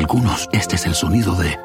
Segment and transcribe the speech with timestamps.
[0.00, 1.58] algunos, este es el sonido de...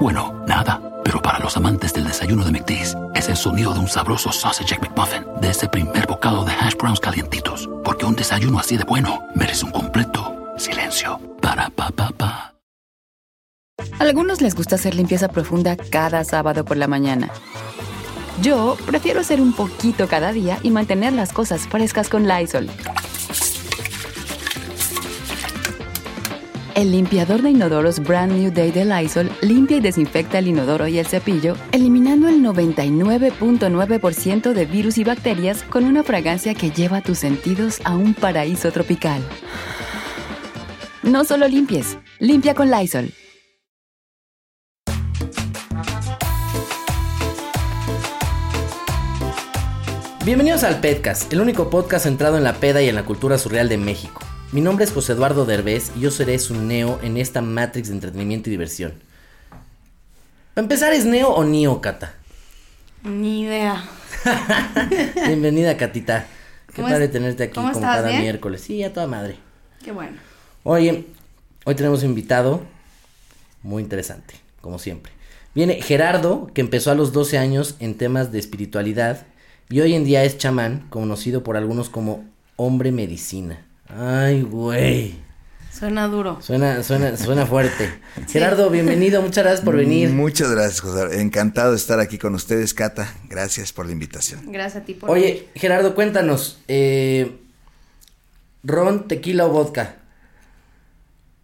[0.00, 0.80] Bueno, nada.
[1.02, 4.78] Pero para los amantes del desayuno de McDee's, es el sonido de un sabroso sausage
[4.78, 7.70] McMuffin, de ese primer bocado de hash browns calientitos.
[7.82, 11.18] Porque un desayuno así de bueno merece un completo silencio.
[11.40, 12.54] Para pa pa pa.
[13.98, 17.30] Algunos les gusta hacer limpieza profunda cada sábado por la mañana.
[18.42, 22.68] Yo prefiero hacer un poquito cada día y mantener las cosas frescas con Lysol.
[26.74, 30.98] El limpiador de inodoros Brand New Day de Lysol limpia y desinfecta el inodoro y
[30.98, 37.18] el cepillo, eliminando el 99.9% de virus y bacterias con una fragancia que lleva tus
[37.18, 39.20] sentidos a un paraíso tropical.
[41.02, 43.12] No solo limpies, limpia con Lysol.
[50.24, 53.68] Bienvenidos al Pedcast, el único podcast centrado en la peda y en la cultura surreal
[53.68, 54.20] de México.
[54.52, 57.94] Mi nombre es José Eduardo Derbez y yo seré su Neo en esta Matrix de
[57.94, 58.94] entretenimiento y diversión.
[60.54, 62.14] Para empezar, ¿es Neo o Neo, Cata?
[63.04, 63.84] Ni idea.
[65.26, 66.26] Bienvenida, Catita.
[66.68, 68.22] Qué ¿Cómo padre es- tenerte aquí como cada ¿Bien?
[68.22, 68.60] miércoles.
[68.62, 69.36] Sí, a toda madre.
[69.84, 70.16] Qué bueno.
[70.64, 71.06] Oye,
[71.64, 72.62] hoy tenemos un invitado
[73.62, 75.12] muy interesante, como siempre.
[75.54, 79.26] Viene Gerardo, que empezó a los 12 años en temas de espiritualidad
[79.68, 82.24] y hoy en día es chamán, conocido por algunos como
[82.56, 83.64] hombre medicina.
[83.98, 85.14] Ay, güey.
[85.76, 86.40] Suena duro.
[86.42, 87.90] Suena, suena, suena fuerte.
[88.28, 90.10] Gerardo, bienvenido, muchas gracias por venir.
[90.10, 91.20] Muchas gracias, José.
[91.20, 93.14] Encantado de estar aquí con ustedes, Cata.
[93.28, 94.52] Gracias por la invitación.
[94.52, 97.40] Gracias a ti por Oye, Gerardo, cuéntanos, eh,
[98.62, 99.96] ron, tequila o vodka.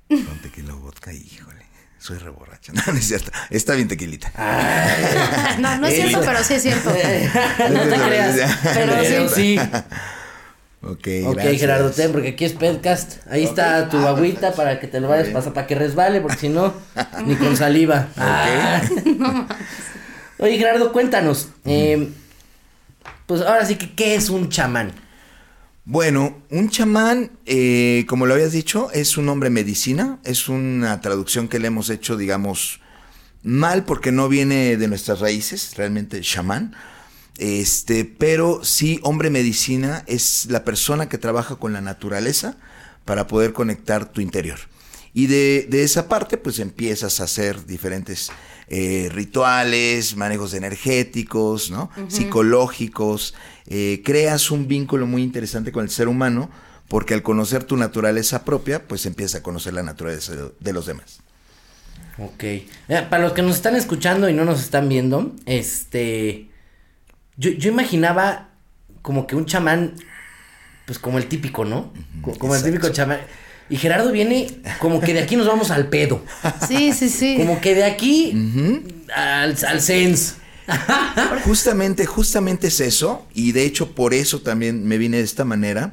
[0.08, 1.64] Con tequila o vodka, híjole.
[1.98, 2.72] Soy reborracho.
[2.74, 3.32] No, no es cierto.
[3.50, 4.30] Está bien tequilita.
[4.36, 5.56] Ah.
[5.58, 6.90] No, no es cierto, pero sí es cierto.
[6.90, 9.58] no te creas, pero Pero sí.
[10.88, 11.60] Ok, Ok, gracias.
[11.60, 13.26] Gerardo, ten, porque aquí es Pedcast.
[13.30, 14.56] Ahí está tu Ah, agüita perfecto.
[14.56, 15.34] para que te lo vayas bien.
[15.34, 16.74] pasar, para que resbale, porque si no,
[17.26, 18.08] ni con saliva.
[18.16, 18.82] Ah.
[20.38, 21.48] Oye, Gerardo, cuéntanos.
[21.64, 22.10] eh,
[23.26, 24.92] pues ahora sí que, ¿qué es un chamán?
[25.84, 30.18] Bueno, un chamán, eh, como lo habías dicho, es un hombre medicina.
[30.24, 32.80] Es una traducción que le hemos hecho, digamos,
[33.42, 36.74] mal porque no viene de nuestras raíces, realmente chamán.
[37.38, 42.56] Este, pero sí, hombre medicina es la persona que trabaja con la naturaleza
[43.04, 44.58] para poder conectar tu interior.
[45.12, 48.30] Y de, de esa parte, pues empiezas a hacer diferentes
[48.68, 51.90] eh, rituales, manejos energéticos, ¿no?
[52.08, 53.34] Psicológicos.
[53.66, 56.50] eh, creas un vínculo muy interesante con el ser humano,
[56.88, 60.86] porque al conocer tu naturaleza propia, pues empiezas a conocer la naturaleza de, de los
[60.86, 61.20] demás.
[62.18, 62.44] Ok.
[62.88, 66.50] Mira, para los que nos están escuchando y no nos están viendo, este.
[67.36, 68.48] Yo, yo imaginaba
[69.02, 69.94] como que un chamán,
[70.86, 71.92] pues como el típico, ¿no?
[72.22, 73.20] Co- Como el típico chamán.
[73.68, 74.46] Y Gerardo viene
[74.78, 76.22] como que de aquí nos vamos al pedo.
[76.68, 77.36] Sí, sí, sí.
[77.36, 78.32] Como que de aquí
[79.14, 80.34] al, al sense.
[81.44, 85.92] Justamente, justamente es eso, y de hecho por eso también me vine de esta manera,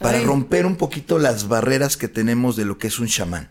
[0.00, 0.24] para Ay.
[0.24, 3.48] romper un poquito las barreras que tenemos de lo que es un chamán.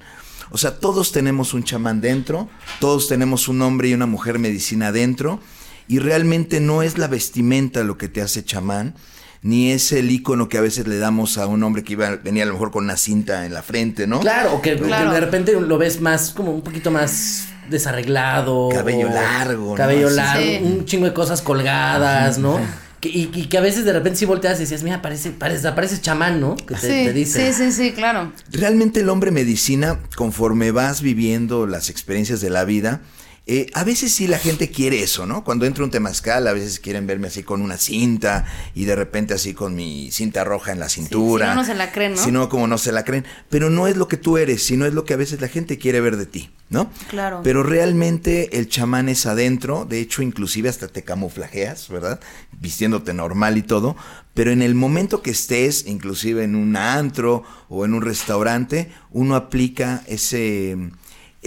[0.50, 2.50] O sea, todos tenemos un chamán dentro,
[2.80, 5.42] todos tenemos un hombre y una mujer medicina dentro,
[5.88, 8.96] y realmente no es la vestimenta lo que te hace chamán,
[9.42, 12.44] ni es el icono que a veces le damos a un hombre que iba, venía
[12.44, 14.20] a lo mejor con una cinta en la frente, ¿no?
[14.20, 18.70] Claro, o que, de repente lo ves más, como un poquito más desarreglado.
[18.72, 19.75] Cabello largo, ¿no?
[19.75, 20.59] Cabello largo, Sí.
[20.64, 22.59] un chingo de cosas colgadas, ¿no?
[23.00, 25.72] Que- y, y que a veces de repente si volteas y decías, mira, parece, parece,
[25.72, 26.56] parece chamán, ¿no?
[26.56, 27.54] Que te, Sí, te dicen.
[27.54, 28.34] sí, sí, sí, claro.
[28.52, 33.02] Realmente el hombre medicina, conforme vas viviendo las experiencias de la vida,
[33.50, 35.46] eh, a veces sí la gente quiere eso, ¿no?
[35.46, 38.94] Cuando entro a un temazcal, a veces quieren verme así con una cinta y de
[38.94, 41.46] repente así con mi cinta roja en la cintura.
[41.46, 42.22] si no, no se la creen, ¿no?
[42.22, 43.25] Si no, como no se la creen.
[43.50, 45.78] Pero no es lo que tú eres, sino es lo que a veces la gente
[45.78, 46.91] quiere ver de ti, ¿no?
[47.09, 47.40] Claro.
[47.41, 52.19] Pero realmente el chamán es adentro, de hecho inclusive hasta te camuflajeas, ¿verdad?
[52.59, 53.96] Vistiéndote normal y todo,
[54.34, 59.38] pero en el momento que estés, inclusive en un antro o en un restaurante, uno
[59.38, 60.91] aplica ese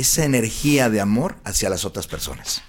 [0.01, 2.63] esa energía de amor hacia las otras personas.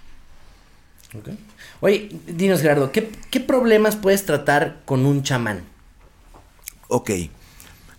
[1.82, 5.64] Oye, dinos Gerardo, ¿qué, ¿qué problemas puedes tratar con un chamán?
[6.88, 7.12] Ok.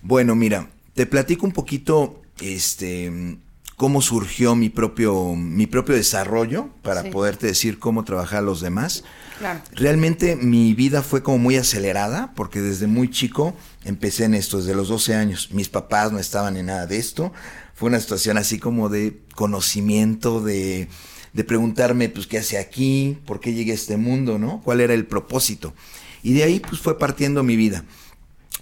[0.03, 3.39] Bueno, mira, te platico un poquito este
[3.77, 7.11] cómo surgió mi propio mi propio desarrollo para Sí.
[7.11, 9.03] poderte decir cómo trabajar a los demás.
[9.39, 9.61] Claro.
[9.73, 13.55] Realmente mi vida fue como muy acelerada porque desde muy chico
[13.85, 15.49] empecé en esto, desde los 12 años.
[15.53, 17.33] Mis papás no estaban en nada de esto.
[17.75, 20.89] Fue una situación así como de conocimiento, de,
[21.33, 23.19] de preguntarme, pues, ¿qué hace aquí?
[23.27, 24.39] ¿Por qué llegué a este mundo?
[24.39, 24.61] ¿No?
[24.63, 25.75] ¿Cuál era el propósito?
[26.23, 27.85] Y de ahí, pues, fue partiendo mi vida.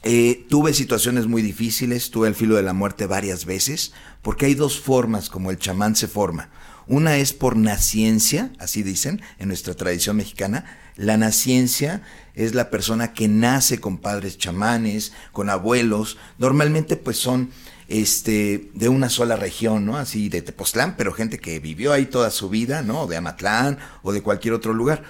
[0.02, 3.92] Eh, tuve situaciones muy difíciles, tuve el filo de la muerte varias veces,
[4.22, 6.48] porque hay dos formas como el chamán se forma.
[6.86, 10.64] Una es por naciencia, así dicen en nuestra tradición mexicana.
[10.96, 12.02] La naciencia
[12.34, 16.16] es la persona que nace con padres chamanes, con abuelos.
[16.38, 17.50] Normalmente pues son
[17.90, 19.96] este, de una sola región, ¿no?
[19.98, 23.06] Así de Tepoztlán, pero gente que vivió ahí toda su vida, ¿no?
[23.08, 25.02] De Amatlán o de cualquier otro lugar.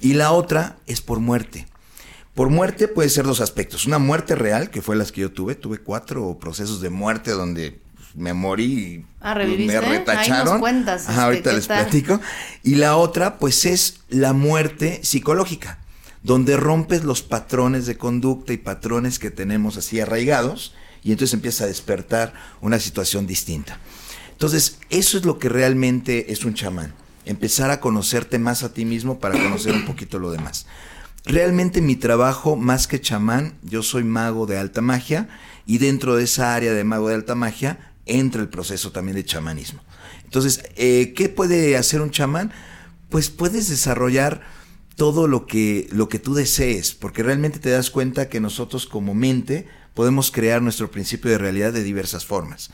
[0.00, 1.66] Y la otra es por muerte.
[2.34, 3.86] Por muerte puede ser dos aspectos.
[3.86, 5.54] Una muerte real, que fue las que yo tuve.
[5.54, 7.80] Tuve cuatro procesos de muerte donde
[8.14, 10.60] me morí y Ah, me Ahí nos retacharon.
[10.60, 11.82] cuentas, Ajá, este, ahorita ¿qué les tal?
[11.84, 12.20] platico.
[12.62, 15.78] Y la otra, pues es la muerte psicológica,
[16.22, 21.64] donde rompes los patrones de conducta y patrones que tenemos así arraigados y entonces empieza
[21.64, 23.78] a despertar una situación distinta.
[24.32, 26.94] Entonces, eso es lo que realmente es un chamán.
[27.24, 30.66] Empezar a conocerte más a ti mismo para conocer un poquito lo demás.
[31.24, 35.28] Realmente mi trabajo, más que chamán, yo soy mago de alta magia
[35.66, 39.24] y dentro de esa área de mago de alta magia entra el proceso también de
[39.24, 39.82] chamanismo.
[40.24, 42.52] Entonces, eh, ¿qué puede hacer un chamán?
[43.08, 44.42] Pues puedes desarrollar
[44.96, 49.14] todo lo que, lo que tú desees, porque realmente te das cuenta que nosotros como
[49.14, 49.66] mente
[49.96, 52.70] podemos crear nuestro principio de realidad de diversas formas.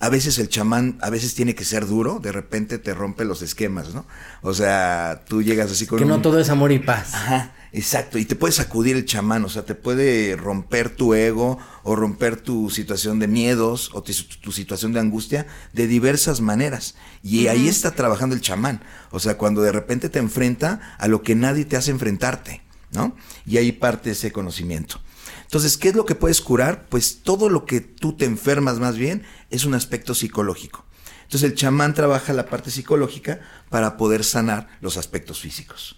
[0.00, 3.42] A veces el chamán, a veces tiene que ser duro, de repente te rompe los
[3.42, 4.06] esquemas, ¿no?
[4.42, 7.14] O sea, tú llegas así con Que no un- todo es amor y paz.
[7.14, 8.16] Ajá, exacto.
[8.18, 12.36] Y te puede sacudir el chamán, o sea, te puede romper tu ego o romper
[12.40, 16.94] tu situación de miedos o tu, tu situación de angustia de diversas maneras.
[17.24, 18.84] Y ahí está trabajando el chamán.
[19.10, 22.60] O sea, cuando de repente te enfrenta a lo que nadie te hace enfrentarte,
[22.92, 23.16] ¿no?
[23.46, 25.00] Y ahí parte ese conocimiento.
[25.48, 26.84] Entonces, ¿qué es lo que puedes curar?
[26.90, 30.84] Pues todo lo que tú te enfermas más bien es un aspecto psicológico.
[31.22, 33.40] Entonces el chamán trabaja la parte psicológica
[33.70, 35.96] para poder sanar los aspectos físicos.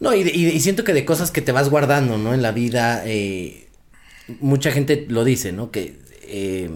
[0.00, 2.34] No, y, siento que de cosas que te vas guardando, ¿no?
[2.34, 3.68] En la vida, eh,
[4.40, 5.70] mucha gente lo dice, ¿no?
[5.70, 6.68] Que eh,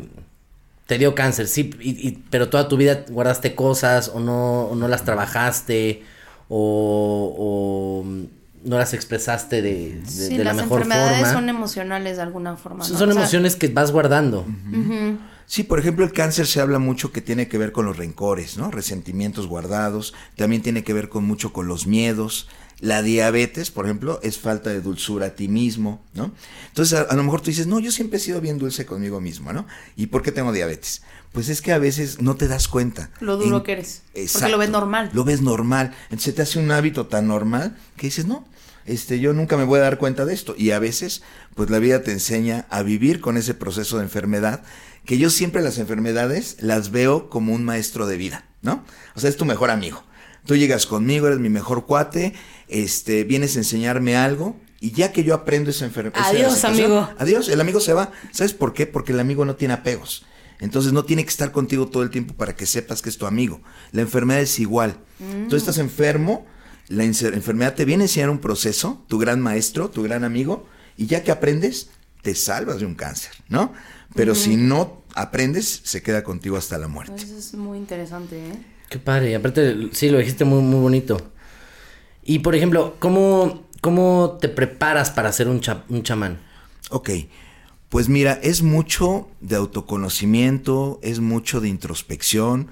[0.87, 4.87] te dio cáncer, sí, y- pero toda tu vida guardaste cosas o no, o no
[4.87, 6.05] las trabajaste
[6.49, 8.05] o, o
[8.65, 11.33] no las expresaste de, de- Sí, de la las mejor enfermedades forma.
[11.33, 12.85] son emocionales de alguna forma.
[12.85, 12.99] Son, ¿no?
[12.99, 14.47] son O sea, emociones que vas guardando.
[15.47, 18.57] Sí, por ejemplo, el cáncer se habla mucho que tiene que ver con los rencores,
[18.57, 18.71] ¿no?
[18.71, 22.49] Resentimientos guardados, también tiene que ver con mucho con los miedos.
[22.79, 26.31] La diabetes, por ejemplo, es falta de dulzura a ti mismo, ¿no?
[26.69, 29.21] Entonces, a, a lo mejor tú dices, no, yo siempre he sido bien dulce conmigo
[29.21, 29.67] mismo, ¿no?
[29.97, 31.03] ¿Y por qué tengo diabetes?
[31.33, 33.11] Pues es que a veces no te das cuenta.
[33.21, 34.49] Lo duro En- que eres, porque Exacto.
[34.49, 35.11] lo ves normal.
[35.13, 35.93] Lo ves normal.
[36.05, 38.47] Entonces se te hace un hábito tan normal que dices, no,
[38.87, 40.55] este, yo nunca me voy a dar cuenta de esto.
[40.57, 41.23] Y a veces,
[41.55, 44.63] pues la vida te enseña a vivir con ese proceso de enfermedad,
[45.05, 48.85] que yo siempre las enfermedades las veo como un maestro de vida, ¿no?
[49.15, 50.05] O sea, es tu mejor amigo.
[50.47, 52.35] Tú llegas conmigo, eres mi mejor cuate,
[52.69, 56.25] este, vienes a enseñarme algo, y ya que yo aprendo esa enfermedad.
[56.25, 57.09] Adiós, amigo.
[57.19, 58.13] Adiós, el amigo se va.
[58.33, 58.87] ¿Sabes por qué?
[58.87, 60.25] Porque el amigo no tiene apegos.
[60.59, 63.27] Entonces no tiene que estar contigo todo el tiempo para que sepas que es tu
[63.27, 63.61] amigo.
[63.93, 64.97] La enfermedad es igual.
[65.49, 66.47] Tú estás enfermo,
[66.91, 70.67] la enfermedad te viene a enseñar un proceso, tu gran maestro, tu gran amigo,
[70.97, 71.89] y ya que aprendes,
[72.21, 73.73] te salvas de un cáncer, ¿no?
[74.15, 77.15] Pero si no aprendes, se queda contigo hasta la muerte.
[77.23, 78.53] Eso es muy interesante, ¿eh?
[78.91, 81.31] Qué padre, y aparte, sí, lo dijiste muy, muy bonito.
[82.25, 86.41] Y por ejemplo, ¿cómo, cómo te preparas para ser un, cha- un chamán?
[86.91, 87.11] Ok,
[87.89, 92.69] pues mira, es mucho de autoconocimiento, es mucho de introspección.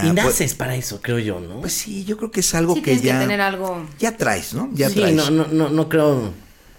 [0.00, 1.60] Ah, y pues- naces para eso, creo yo, ¿no?
[1.60, 3.14] Pues sí, yo creo que es algo Sí, que tienes ya...
[3.14, 4.68] que tener algo Ya traes, ¿no?
[4.72, 5.14] Ya sí, traes.
[5.16, 6.32] no, no, no, no creo,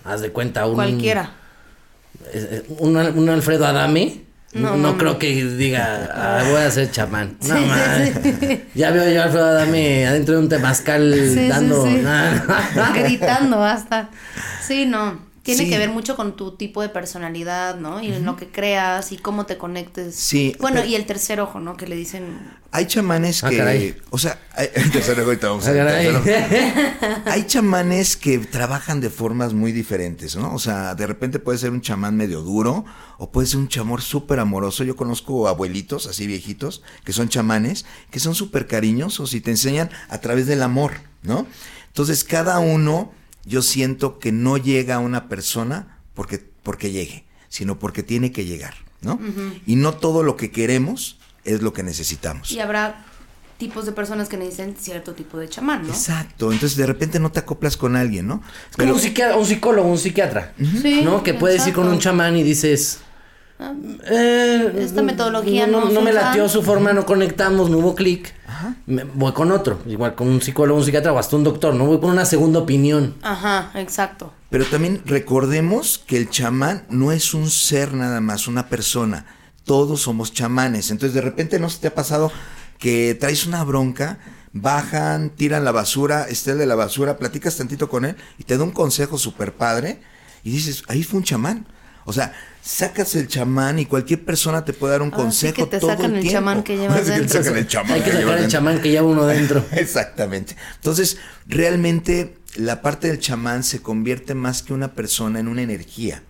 [0.04, 0.76] haz de cuenta, un...
[0.76, 1.32] cualquiera.
[2.34, 4.22] es- es- Un, un Alfredo Adame,
[4.54, 5.20] No, no, no, creo no.
[5.20, 7.38] que diga, "Ah, voy a ser chamán.
[7.46, 8.64] No, Sí, sí.
[8.74, 11.86] Ya veo yo a Alfredo Adame adentro de un temazcal dando...
[11.86, 12.02] sí.
[12.06, 12.94] Ah.
[12.96, 14.10] Gritando hasta.
[14.66, 15.25] Sí, no.
[15.46, 15.70] Tiene Sí.
[15.70, 18.02] que ver mucho con tu tipo de personalidad, ¿no?
[18.02, 20.16] Y en lo que creas y cómo te conectes.
[20.16, 21.78] Sí, Bueno, pero- y el tercer ojo, ¿no?
[21.78, 22.40] Que le dicen.
[22.72, 23.58] Hay chamanes Ah, que...
[23.58, 23.96] caray.
[24.10, 29.72] O sea, hay, tercero, ahorita vamos a Ah, hay chamanes que trabajan de formas muy
[29.72, 30.54] diferentes, ¿no?
[30.54, 32.84] O sea, de repente puede ser un chamán medio duro
[33.20, 34.84] o puede ser un chamor súper amoroso.
[34.84, 39.90] Yo conozco abuelitos, así viejitos, que son chamanes, que son súper cariñosos y te enseñan
[40.10, 41.46] a través del amor, ¿no?
[41.88, 43.12] Entonces, cada uno,
[43.46, 48.46] yo siento que no llega a una persona porque, porque llegue, sino porque tiene que
[48.46, 49.20] llegar, ¿no?
[49.66, 52.52] Y no todo lo que queremos es lo que necesitamos.
[52.52, 53.06] Y habrá
[53.58, 55.90] tipos de personas que necesiten cierto tipo de chamán, ¿no?
[55.90, 58.42] Exacto, entonces de repente no te acoplas con alguien, ¿no?
[58.70, 60.54] Es como un, psiquiatra, un psicólogo, un psiquiatra.
[60.82, 61.24] Sí, ¿No?
[61.24, 63.00] Que puedes ir con un chamán y dices.
[63.60, 66.50] Eh, Esta metodología no, no no me latió fan".
[66.50, 68.34] su forma, no conectamos, no hubo clic.
[68.88, 72.00] voy con otro, igual con un psicólogo, un psiquiatra o hasta un doctor, no voy
[72.00, 73.16] con una segunda opinión.
[73.22, 74.34] Ajá, exacto.
[74.50, 79.26] Pero también recordemos que el chamán no es un ser nada más, una persona.
[79.64, 80.92] Todos somos chamanes.
[80.92, 82.32] Entonces, de repente, ¿no se te ha pasado
[82.78, 84.20] que traes una bronca,
[84.54, 88.58] bajan, tiran la basura, está el de la basura, platicas tantito con él y te
[88.58, 90.02] da un consejo súper padre
[90.44, 91.66] y dices, ahí fue un chamán.
[92.06, 92.34] O sea,
[92.66, 95.92] sacas el chamán y cualquier persona te puede dar un sí consejo que te todo
[95.92, 96.32] sacan el tiempo.
[96.32, 97.44] chamán que llevas dentro.
[97.44, 98.50] sacan el chamán Hay que que sacar el dentro.
[98.52, 99.64] chamán que lleva uno dentro.
[99.74, 100.56] Exactamente.
[100.78, 101.18] Entonces,
[101.48, 106.24] realmente la parte del chamán se convierte más que una persona en una energía,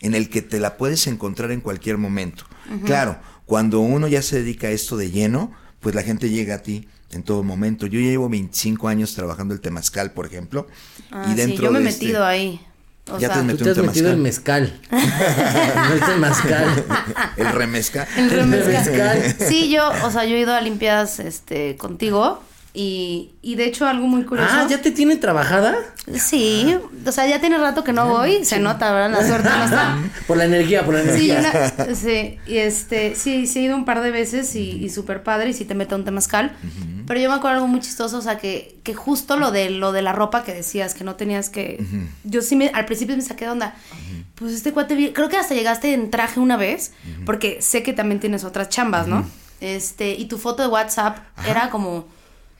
[0.00, 2.44] en el que te la puedes encontrar en cualquier momento.
[2.86, 6.58] Claro, cuando uno ya se dedica a esto de lleno, pues la gente llega a
[6.62, 7.86] ti en todo momento.
[7.86, 10.66] Yo ya llevo 25 años trabajando el temazcal, por ejemplo,
[11.10, 12.60] Ah, y sí, dentro yo me he de este- metido ahí.
[13.10, 14.80] O Ya te sea, has Tú metido te has metido el mezcal.
[14.90, 16.84] no el temazcal.
[17.36, 18.08] el remezca.
[18.16, 18.86] el remezcal.
[18.86, 19.36] remezcal.
[19.48, 22.42] Sí, yo, o sea, yo he ido a limpias este contigo
[22.76, 24.50] y, y de hecho algo muy curioso.
[24.52, 25.76] Ah, ¿ya te tiene trabajada?
[26.18, 26.76] Sí,
[27.06, 29.20] o sea, ya tiene rato que no voy, se nota, ¿verdad?
[29.22, 29.96] La suerte no está.
[30.26, 31.72] Por la energía, por la Sí, energía.
[31.86, 35.22] una- sí, y este, sí, sí he ido un par de veces y, y súper
[35.22, 36.52] padre y sí te meto un temazcal.
[37.06, 39.92] Pero yo me acuerdo algo muy chistoso, o sea, que, que justo lo de lo
[39.92, 41.84] de la ropa que decías, que no tenías que...
[42.24, 43.74] Yo sí me, al principio me saqué de onda.
[44.34, 46.92] Pues este cuate, creo que hasta llegaste en traje una vez,
[47.24, 49.24] porque sé que también tienes otras chambas, ¿no?
[49.60, 52.06] Este, y tu foto de WhatsApp era como...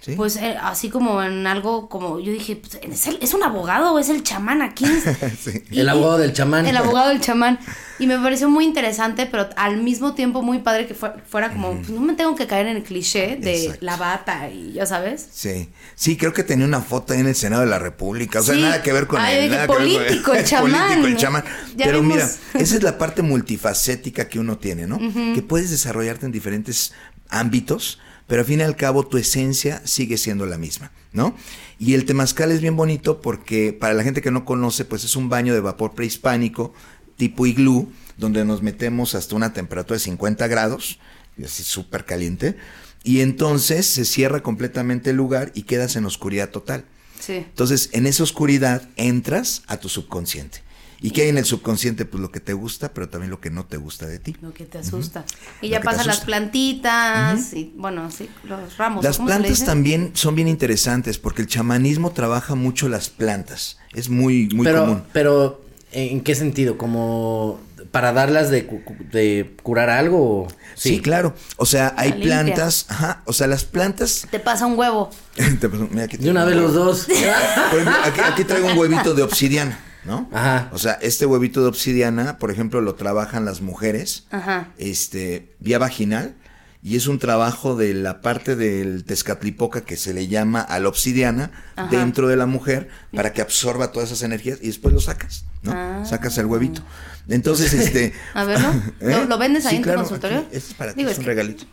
[0.04, 0.12] Sí.
[0.16, 3.94] Pues eh, así como en algo como yo dije, pues, ¿es, el- ¿es un abogado
[3.94, 4.84] o es el chamán aquí?
[5.42, 5.62] Sí.
[5.70, 6.66] El abogado del chamán.
[6.66, 7.58] El abogado del chamán.
[7.98, 11.76] Y me pareció muy interesante, pero al mismo tiempo muy padre que fue- fuera como,
[11.76, 13.78] pues no me tengo que caer en el cliché de Exacto.
[13.86, 15.26] la bata y ya sabes.
[15.32, 18.42] Sí, sí, creo que tenía una foto ahí en el Senado de la República, o
[18.42, 18.60] sea, Sí.
[18.60, 19.40] nada que ver con Ay, él.
[19.44, 20.88] oye, nada que ver con político, el chamán.
[20.88, 21.44] político, el chamán.
[21.76, 22.14] Ya Pero vimos.
[22.16, 22.26] mira,
[22.62, 24.98] esa es la parte multifacética que uno tiene, ¿no?
[25.34, 26.92] Que puedes desarrollarte en diferentes
[27.30, 31.36] ámbitos, pero al fin y al cabo tu esencia sigue siendo la misma, ¿no?
[31.78, 35.16] Y el temazcal es bien bonito porque para la gente que no conoce, pues es
[35.16, 36.72] un baño de vapor prehispánico
[37.16, 40.98] tipo iglú, donde nos metemos hasta una temperatura de 50 grados,
[41.36, 42.56] y así súper caliente,
[43.02, 46.84] y entonces se cierra completamente el lugar y quedas en oscuridad total.
[47.20, 47.34] Sí.
[47.34, 50.62] Entonces, en esa oscuridad entras a tu subconsciente.
[51.04, 52.06] ¿Y qué hay en el subconsciente?
[52.06, 54.34] Pues lo que te gusta, pero también lo que no te gusta de ti.
[54.40, 55.24] Lo que te asusta.
[55.60, 59.04] Y ya pasan las plantitas y bueno, sí, los ramos.
[59.04, 63.10] Las ¿cómo se le plantas también son bien interesantes porque el chamanismo trabaja mucho las
[63.10, 63.78] plantas.
[63.92, 65.02] Es muy, muy pero, común.
[65.12, 66.78] pero, ¿en qué sentido?
[66.78, 70.44] ¿Como para darlas de, cu- cu- de curar algo?
[70.44, 71.00] o- Sí.
[71.00, 71.34] claro.
[71.58, 74.26] O sea, hay plantas, ajá, o sea, las plantas...
[74.30, 75.10] Te pasa un huevo.
[75.60, 77.04] Te mira, aquí De una vez los dos.
[77.06, 80.28] Por ejemplo, aquí, aquí traigo un huevito de obsidiana, ¿no?
[80.32, 80.70] Ajá.
[80.72, 84.68] O sea, este huevito de obsidiana, por ejemplo, lo trabajan las mujeres, Ajá.
[84.78, 86.34] este, vía vaginal,
[86.82, 90.88] y es un trabajo de la parte del tezcatlipoca que se le llama a la
[90.88, 91.88] obsidiana Ajá.
[91.90, 95.72] dentro de la mujer para que absorba todas esas energías y después lo sacas, ¿no?
[95.74, 96.02] Ah.
[96.04, 96.82] Sacas el huevito.
[97.28, 98.12] Entonces, este...
[98.34, 98.82] A ver, ¿no?
[99.00, 100.38] ¿Lo- lo vendes ahí Sí, en tu claro, consultorio?
[100.40, 101.64] aquí, este es para ti, Digo, es es un que- regalito.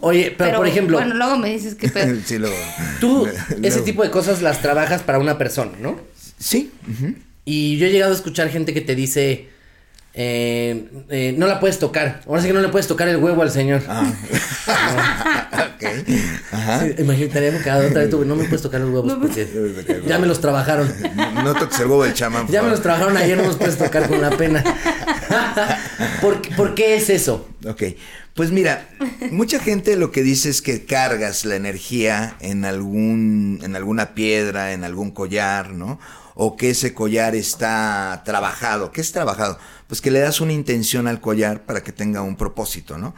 [0.00, 2.16] Oye, pero, por ejemplo, Bueno, luego me dices que pedo.
[2.24, 2.48] Sí, lo-
[3.00, 5.98] tú luego- ese tipo de cosas las trabajas para una persona, ¿no?
[6.38, 6.70] Sí.
[7.44, 9.48] Y yo he llegado a escuchar gente que te dice,
[10.14, 12.20] eh, eh, no la puedes tocar.
[12.26, 13.82] Ahora sí que no le puedes tocar el huevo al señor.
[13.88, 14.12] Ah.
[15.76, 15.84] ok.
[16.52, 16.80] Ajá.
[16.84, 19.46] Sí, imagínate, otra vez tú, no me puedes tocar los huevos porque
[20.06, 20.92] ya me los trabajaron.
[21.14, 22.46] No, no toques el huevo del chamán.
[22.48, 24.62] Ya me los trabajaron ayer, no los puedes tocar con la pena.
[26.20, 27.48] ¿Por, qué- por qué es eso?
[27.66, 27.82] Ok,
[28.34, 28.88] pues mira,
[29.30, 34.72] mucha gente lo que dice es que cargas la energía en algún, en alguna piedra,
[34.72, 35.98] en algún collar, ¿no?
[36.40, 38.92] O que ese collar está trabajado.
[38.92, 39.58] ¿Qué es trabajado?
[39.88, 43.12] Pues que le das una intención al collar para que tenga un propósito, ¿no?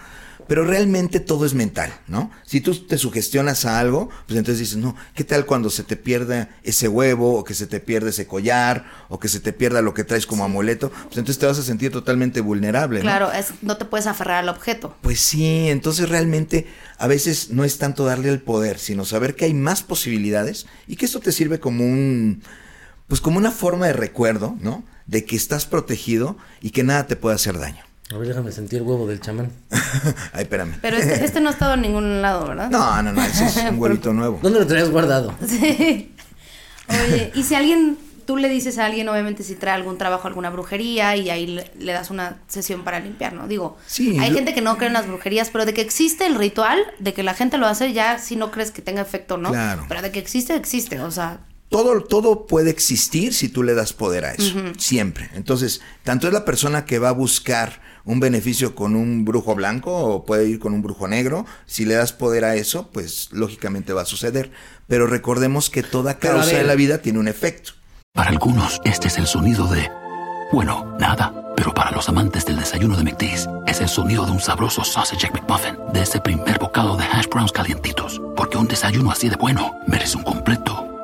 [0.50, 2.30] Pero realmente todo es mental, ¿no?
[2.44, 5.94] Si tú te sugestionas a algo, pues entonces dices, no, ¿qué tal cuando se te
[5.96, 9.80] pierda ese huevo, o que se te pierda ese collar, o que se te pierda
[9.80, 10.88] lo que traes como amuleto?
[10.90, 13.02] Pues entonces te vas a sentir totalmente vulnerable, ¿no?
[13.02, 14.96] Claro, es, no te puedes aferrar al objeto.
[15.02, 16.66] Pues sí, entonces realmente
[16.98, 20.96] a veces no es tanto darle el poder, sino saber que hay más posibilidades y
[20.96, 22.42] que esto te sirve como un,
[23.10, 24.84] pues como una forma de recuerdo, ¿no?
[25.06, 27.82] De que estás protegido y que nada te puede hacer daño.
[28.14, 29.50] A ver, déjame sentir el huevo del chamán.
[30.32, 30.78] Ay, espérame.
[30.80, 32.70] Pero este, este no ha estado en ningún lado, ¿verdad?
[32.70, 34.38] No, no, no, ese es un huevito nuevo.
[34.40, 35.34] ¿Dónde lo traías guardado?
[35.46, 36.14] Sí.
[36.88, 40.50] Oye, y si alguien, tú le dices a alguien, obviamente, si trae algún trabajo, alguna
[40.50, 43.48] brujería, y ahí le, le das una sesión para limpiar, ¿no?
[43.48, 46.36] Digo, Sí, hay gente que no cree en las brujerías, pero de que existe el
[46.36, 49.50] ritual, de que la gente lo hace, ya si no crees que tenga efecto, ¿no?
[49.50, 49.84] Claro.
[49.88, 51.40] Pero de que existe, existe, o sea,
[51.70, 55.30] Todo, todo puede existir si tú le das poder a eso, siempre.
[55.34, 59.96] Entonces, tanto es la persona que va a buscar un beneficio con un brujo blanco
[59.96, 61.46] o puede ir con un brujo negro.
[61.66, 64.50] Si le das poder a eso, pues lógicamente va a suceder.
[64.88, 67.72] Pero recordemos que toda causa de la vida tiene un efecto.
[68.12, 69.88] Para algunos, este es el sonido de...
[70.52, 71.54] Bueno, nada.
[71.56, 75.30] Pero para los amantes del desayuno de McDee's, es el sonido de un sabroso sausage
[75.30, 75.76] McMuffin.
[75.92, 78.20] De ese primer bocado de hash browns calientitos.
[78.36, 80.89] Porque un desayuno así de bueno merece un completo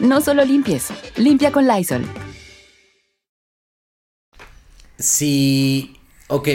[0.00, 2.04] No solo limpies, limpia con Lysol.
[4.98, 5.96] Si,
[6.28, 6.48] ok,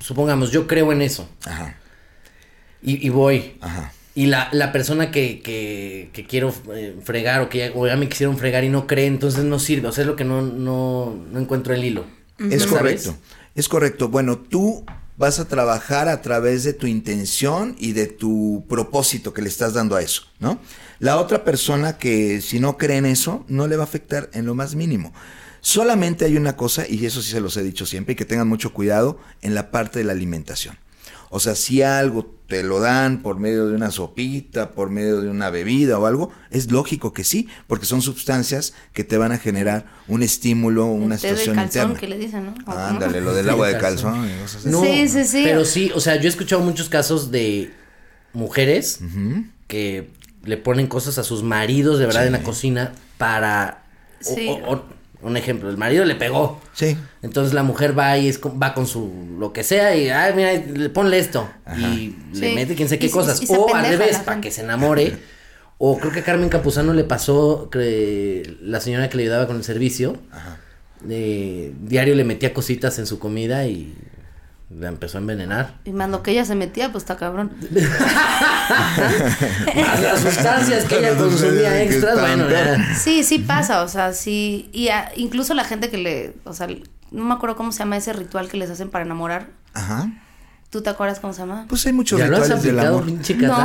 [0.00, 1.76] supongamos, yo creo en eso Ajá,
[2.82, 3.56] y, y voy.
[3.60, 3.92] ajá.
[4.16, 7.96] Y la, la persona que, que, que quiero eh, fregar o que ya, o ya
[7.96, 9.88] me quisieron fregar y no cree, entonces no sirve.
[9.88, 12.04] O sea, es lo que no, no, no encuentro el hilo.
[12.38, 12.66] Es ¿Sabes?
[12.66, 13.16] correcto.
[13.56, 14.08] Es correcto.
[14.10, 14.84] Bueno, tú
[15.16, 19.74] vas a trabajar a través de tu intención y de tu propósito que le estás
[19.74, 20.60] dando a eso, ¿no?
[21.04, 24.46] La otra persona que si no cree en eso, no le va a afectar en
[24.46, 25.12] lo más mínimo.
[25.60, 28.48] Solamente hay una cosa, y eso sí se los he dicho siempre, y que tengan
[28.48, 30.78] mucho cuidado en la parte de la alimentación.
[31.28, 35.28] O sea, si algo te lo dan por medio de una sopita, por medio de
[35.28, 39.36] una bebida o algo, es lógico que sí, porque son sustancias que te van a
[39.36, 42.00] generar un estímulo, una El té de situación calzón interna.
[42.00, 42.52] que le dicen, ¿no?
[42.52, 42.78] ¿O cómo?
[42.78, 44.14] Ándale, lo del agua de calzón.
[44.14, 44.30] calzón.
[44.30, 44.68] y cosas así.
[44.70, 45.42] No, Sí, sí, sí.
[45.44, 47.74] Pero sí, o sea, yo he escuchado muchos casos de
[48.32, 49.00] mujeres
[49.68, 53.84] que le ponen cosas a sus maridos de verdad en la cocina para...
[54.20, 54.48] o- Sí.
[54.48, 54.84] o- o-
[55.22, 56.60] un ejemplo, el marido le pegó.
[56.74, 56.98] Sí.
[57.22, 60.34] Entonces la mujer va y es con- va con su lo que sea y ay
[60.36, 61.48] mira le ponle esto
[61.78, 62.54] y le Sí.
[62.54, 65.16] mete quién sé qué Y- cosas y o al revés para que se enamore
[65.78, 69.56] o creo que a Carmen Campuzano le pasó que la señora que le ayudaba con
[69.56, 70.18] el servicio
[71.00, 73.94] de diario le metía cositas en su comida y
[74.78, 77.52] la empezó a envenenar Y mando que ella se metía, pues está cabrón.
[79.76, 82.78] más las sustancias que ella consumía extras bueno peor.
[82.78, 82.94] ya.
[82.96, 84.68] Sí, sí pasa, o sea, sí.
[84.72, 86.34] Y a- incluso la gente que le.
[86.44, 86.66] O sea,
[87.10, 89.48] no me acuerdo cómo se llama ese ritual que les hacen para enamorar.
[89.74, 90.08] Ajá.
[90.70, 91.66] ¿Tú te acuerdas cómo se llama?
[91.68, 93.04] Pues hay muchos ya lo has rituales del amor.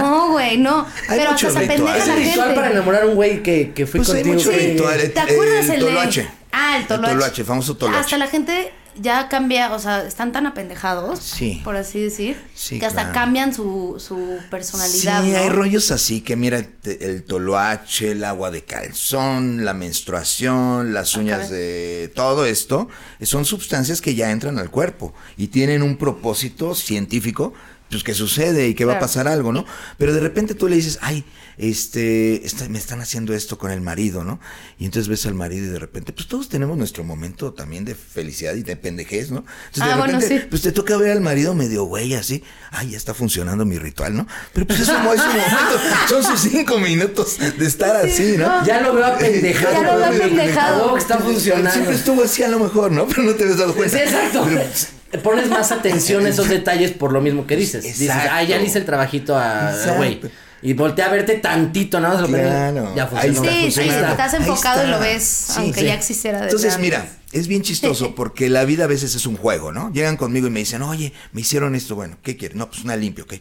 [0.04, 0.86] No, güey, no.
[1.08, 2.08] Pero hasta muchos se apendeja rituales.
[2.08, 2.62] la ese ritual gente.
[2.62, 5.13] para enamorar a un güey que, que fui Pues hay contigo muchos que- rituales.
[5.15, 6.30] ¿Te acuerdas el el, de- toloache.
[6.52, 7.13] Ah, el El toloache.
[7.13, 8.00] toloache, el famoso toloache.
[8.04, 11.62] Hasta la gente ya cambia, o sea, están tan apendejados, Sí.
[11.64, 13.14] por así decir, Sí, que hasta claro.
[13.14, 15.24] cambian su, su personalidad.
[15.24, 15.38] Sí, ¿no?
[15.38, 21.50] hay rollos así que mira el, toloache, el agua de calzón, la menstruación, las uñas
[21.50, 22.90] de todo esto,
[23.22, 27.54] son sustancias que ya entran al cuerpo y tienen un propósito científico,
[27.89, 29.65] pues que sucede y que va a pasar algo, ¿no?
[29.97, 31.23] Pero de repente tú le dices, ay,
[31.58, 34.39] este, está- me están haciendo esto con el marido, ¿no?
[34.78, 37.95] Y entonces ves al marido y de repente, pues todos tenemos nuestro momento también de
[37.95, 39.39] felicidad y de pendejez, ¿no?
[39.67, 40.47] Entonces de Ah, bueno, repente, sí.
[40.49, 44.15] pues te toca ver al marido medio güey así, ay, ya está funcionando mi ritual,
[44.15, 44.28] ¿no?
[44.54, 48.65] Pero pues eso no es un momento, son sus cinco minutos de estar así, ¿no?
[48.65, 50.97] ya lo veo apendejado Ya lo veo apendejado.
[50.97, 53.08] está funcionando Siempre estuvo así a lo mejor, ¿no?
[53.08, 53.97] Pero no te habías dado cuenta.
[53.97, 54.43] Sí, exacto.
[54.45, 54.62] Pero,
[55.24, 57.84] Pones más atención a esos detalles por lo mismo que dices.
[57.84, 58.30] Dices, Exacto.
[58.34, 60.22] ah, ya le hice el trabajito a güey.
[60.62, 62.93] Y voltea a verte tantito, nada más lo Claro.
[62.95, 63.50] Ya Ahí funcionó.
[63.50, 64.12] está Sí, sí, Ahí está.
[64.12, 65.86] estás Ahí enfocado y lo ves, Sí, aunque sí.
[65.86, 69.38] ya existiera desde Entonces, mira, es bien chistoso porque la vida a veces es un
[69.38, 69.89] juego, ¿no?
[69.93, 72.58] Llegan conmigo y me dicen, oye, me hicieron esto, bueno, ¿qué quieres?
[72.58, 73.36] No, pues una limpia, ok.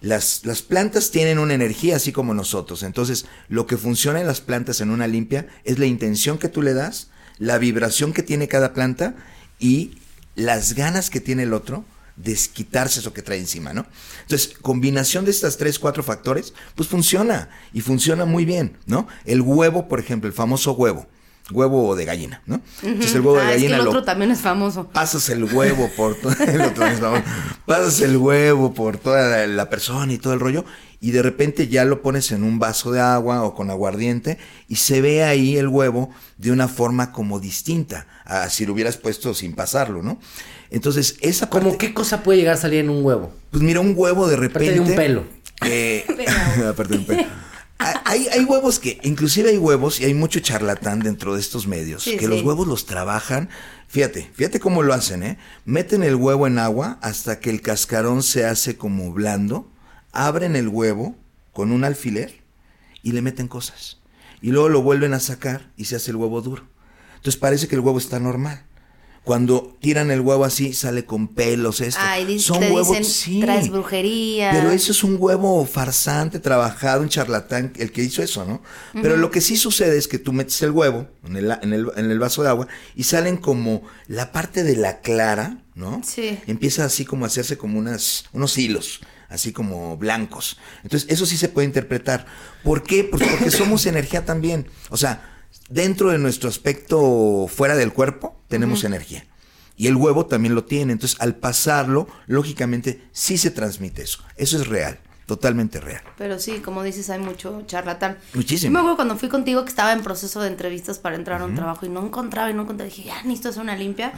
[0.00, 2.84] Las, las plantas tienen una energía así como nosotros.
[2.84, 6.62] Entonces, lo que funciona en las plantas en una limpia es la intención que tú
[6.62, 9.14] le das, la vibración que tiene cada planta
[9.58, 9.98] y
[10.40, 11.84] las ganas que tiene el otro
[12.16, 13.86] de quitarse eso que trae encima, ¿no?
[14.22, 19.08] Entonces, combinación de estas tres, cuatro factores, pues funciona y funciona muy bien, ¿no?
[19.24, 21.06] El huevo, por ejemplo, el famoso huevo,
[21.52, 22.60] huevo de gallina, ¿no?
[22.82, 24.88] Entonces, el huevo de Ah, es que gallina el lo otro también es famoso.
[24.88, 27.22] pasas el huevo por todo el otro es famoso.
[27.66, 30.64] pasas el huevo por toda la, la persona y todo el rollo
[31.02, 34.36] y de repente ya lo pones en un vaso de agua o con aguardiente
[34.68, 38.96] y se ve ahí el huevo de una forma como distinta a si lo hubieras
[38.98, 40.18] puesto sin pasarlo, ¿no?
[40.70, 43.32] Entonces, esa parte ¿Cómo qué cosa puede llegar a salir en un huevo?
[43.50, 44.74] pues mira, un huevo de repente.
[44.78, 45.24] Aparte de un pelo.
[45.66, 46.04] eh,
[46.68, 47.22] aparte de un pelo.
[48.04, 52.02] Hay, hay huevos que, inclusive hay huevos y hay mucho charlatán dentro de estos medios,
[52.02, 53.48] Sí, que los huevos los trabajan.
[53.88, 55.38] Fíjate, fíjate cómo lo hacen, ¿eh?
[55.64, 59.70] Meten el huevo en agua hasta que el cascarón se hace como blando,
[60.12, 61.16] abren el huevo
[61.52, 62.42] con un alfiler
[63.02, 63.98] y le meten cosas.
[64.42, 66.68] Y luego lo vuelven a sacar y se hace el huevo duro.
[67.16, 68.64] Entonces parece que el huevo está normal.
[69.24, 72.00] Cuando tiran el huevo así, sale con pelos esto.
[72.02, 73.40] Ay, Son te huevos, dicen, sí.
[73.40, 74.50] traes brujería.
[74.50, 78.62] Pero eso es un huevo farsante, trabajado, un charlatán, el que hizo eso, ¿no?
[78.94, 81.90] Pero lo que sí sucede es que tú metes el huevo en el, en el,
[81.96, 86.00] en el vaso de agua y salen como la parte de la clara, ¿no?
[86.04, 86.38] Sí.
[86.46, 90.58] Empieza así como a hacerse como unas, unos hilos, así como blancos.
[90.82, 92.24] Entonces, eso sí se puede interpretar.
[92.64, 93.04] ¿Por qué?
[93.04, 94.66] Pues porque somos energía también.
[94.88, 95.29] O sea,
[95.68, 99.24] dentro de nuestro aspecto fuera del cuerpo, tenemos energía.
[99.76, 100.92] Y el huevo también lo tiene.
[100.92, 104.22] Entonces, al pasarlo, lógicamente, sí se transmite eso.
[104.36, 106.02] Eso es real, totalmente real.
[106.18, 108.18] Pero sí, como dices, hay mucho charlatán.
[108.34, 108.68] Muchísimo.
[108.68, 111.46] Yo me acuerdo cuando fui contigo que estaba en proceso de entrevistas para entrar a
[111.46, 112.90] un trabajo y no encontraba y no encontraba.
[112.90, 114.12] Dije, ya necesito hacer una limpia.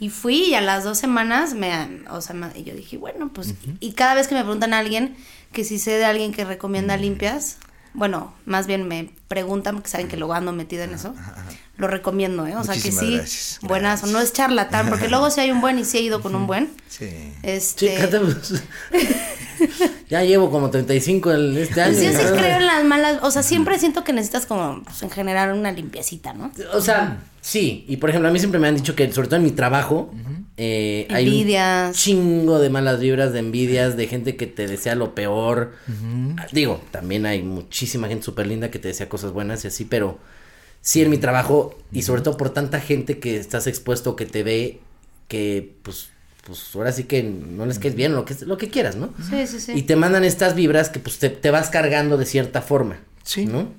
[0.00, 2.02] Y fui y a las dos semanas me.
[2.10, 3.54] O sea, me- y yo dije, bueno, pues.
[3.78, 5.16] Y cada vez que me preguntan a alguien
[5.52, 7.58] que si sé de alguien que recomienda limpias,
[7.94, 11.14] bueno, más bien me preguntan porque saben que luego ando metida en eso.
[11.76, 12.56] Lo recomiendo, ¿eh?
[12.56, 13.58] O sea que sí, gracias.
[13.62, 14.06] buenazo.
[14.08, 16.46] No es charlatán, porque luego si hay un buen y sí he ido con un
[16.46, 16.70] buen.
[16.88, 17.32] Sí.
[17.42, 17.86] Este.
[17.86, 18.62] Chécate, pues.
[20.08, 21.94] ya llevo como 35 el, este año.
[21.94, 22.36] Pues yo sí ¿no?
[22.36, 25.72] creo en las malas, o sea, siempre siento que necesitas como, pues, en general, una
[25.72, 26.52] limpiecita, ¿no?
[26.72, 27.84] O sea, sí.
[27.88, 30.12] Y por ejemplo, a mí siempre me han dicho que, sobre todo en mi trabajo,
[30.56, 31.96] eh, hay un Envidias.
[31.96, 35.72] chingo de malas vibras, de envidias, de gente que te desea lo peor.
[36.52, 40.18] Digo, también hay muchísima gente súper linda que te desea cosas buenas y así, pero
[40.80, 44.42] sí en mi trabajo, y sobre todo por tanta gente que estás expuesto, que te
[44.42, 44.80] ve,
[45.28, 46.10] que pues,
[46.46, 49.12] pues ahora sí que no les quedes bien, lo que, lo que quieras, ¿no?
[49.30, 49.72] Sí, sí, sí.
[49.74, 52.98] Y te mandan estas vibras que pues te, te vas cargando de cierta forma.
[53.22, 53.46] Sí.
[53.46, 53.72] ¿No?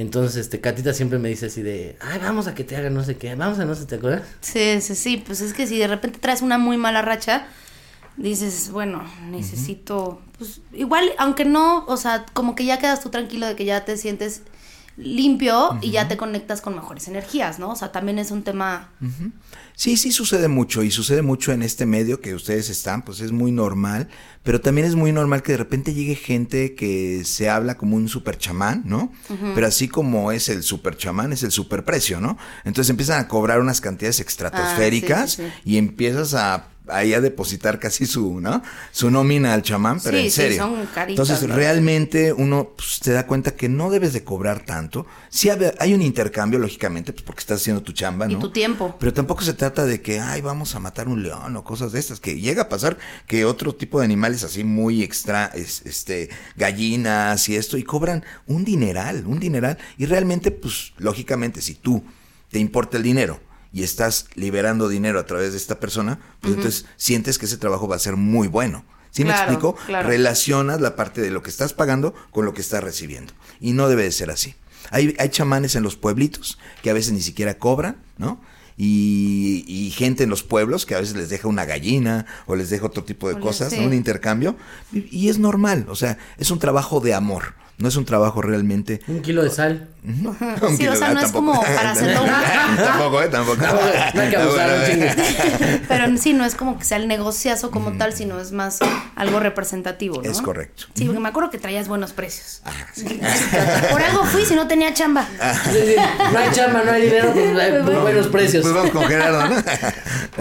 [0.00, 3.04] Entonces, este, Catita siempre me dice así de, ay, vamos a que te haga no
[3.04, 4.22] sé qué, vamos a no sé, ¿te acuerdas?
[4.40, 7.46] Sí, sí, sí, pues es que si de repente traes una muy mala racha,
[8.16, 13.46] dices, bueno, necesito, pues igual, aunque no, o sea, como que ya quedas tú tranquilo
[13.46, 14.40] de que ya te sientes
[15.02, 17.70] limpio y ya te conectas con mejores energías, ¿no?
[17.70, 18.90] O sea, también es un tema...
[19.74, 23.32] Sí, sí sucede mucho y sucede mucho en este medio que ustedes están, pues es
[23.32, 24.08] muy normal,
[24.42, 28.08] pero también es muy normal que de repente llegue gente que se habla como un
[28.08, 29.10] super chamán, ¿no?
[29.54, 32.36] Pero así como es el super chamán, es el super precio, ¿no?
[32.64, 35.52] Entonces empiezan a cobrar unas cantidades estratosféricas sí, sí.
[35.64, 38.62] y empiezas a ahí a depositar casi su, ¿no?
[38.92, 40.58] Su nómina al chamán, pero Sí, en sí, serio.
[40.62, 41.54] son caritas, Entonces, ¿no?
[41.54, 45.06] realmente uno pues, te da cuenta que no debes de cobrar tanto.
[45.28, 45.48] Sí
[45.78, 48.38] hay un intercambio, lógicamente, pues porque estás haciendo tu chamba, Y ¿no?
[48.40, 48.96] tu tiempo.
[48.98, 52.00] Pero tampoco se trata de que, ay, vamos a matar un león o cosas de
[52.00, 56.28] estas, que llega a pasar que otro tipo de animales así muy extra, es- este,
[56.56, 59.78] gallinas y esto, y cobran un dineral, un dineral.
[59.98, 62.02] Y realmente, pues, lógicamente, si tú
[62.50, 63.40] te importa el dinero
[63.72, 67.88] y estás liberando dinero a través de esta persona, pues entonces sientes que ese trabajo
[67.88, 68.84] va a ser muy bueno.
[69.10, 69.74] ¿Sí me explico?
[69.86, 70.08] claro.
[70.08, 73.32] Relacionas la parte de lo que estás pagando con lo que estás recibiendo.
[73.60, 74.54] Y no debe de ser así.
[74.90, 78.40] Hay, hay chamanes en los pueblitos que a veces ni siquiera cobran, ¿no?
[78.76, 82.70] Y, y gente en los pueblos que a veces les deja una gallina o les
[82.70, 83.80] deja otro tipo de cosas, sí.
[83.80, 83.86] ¿no?
[83.86, 84.56] un intercambio.
[84.92, 88.40] Y, y es normal, o sea, es un trabajo de amor, no es un trabajo
[88.42, 89.00] realmente...
[89.06, 89.88] Un kilo de sal.
[90.76, 92.30] Sí, o sea, no es como para hacerlo un-
[92.76, 93.28] tampoco, ¿eh?
[93.28, 93.60] Tampoco.
[93.60, 93.72] No,
[94.14, 94.70] no hay que abusar.
[95.88, 98.78] Pero sí, no es como que sea el negociazo como tal, sino es más
[99.14, 100.30] algo representativo, ¿no?
[100.30, 100.84] Es correcto.
[100.94, 102.62] Sí, porque me acuerdo que traías buenos precios.
[103.90, 105.28] Por algo fui si no tenía chamba.
[105.64, 105.94] Sí, sí,
[106.32, 108.62] No hay chamba, no hay dinero, pues hay buenos precios.
[108.62, 109.62] Pues vamos con Gerardo, ¿no?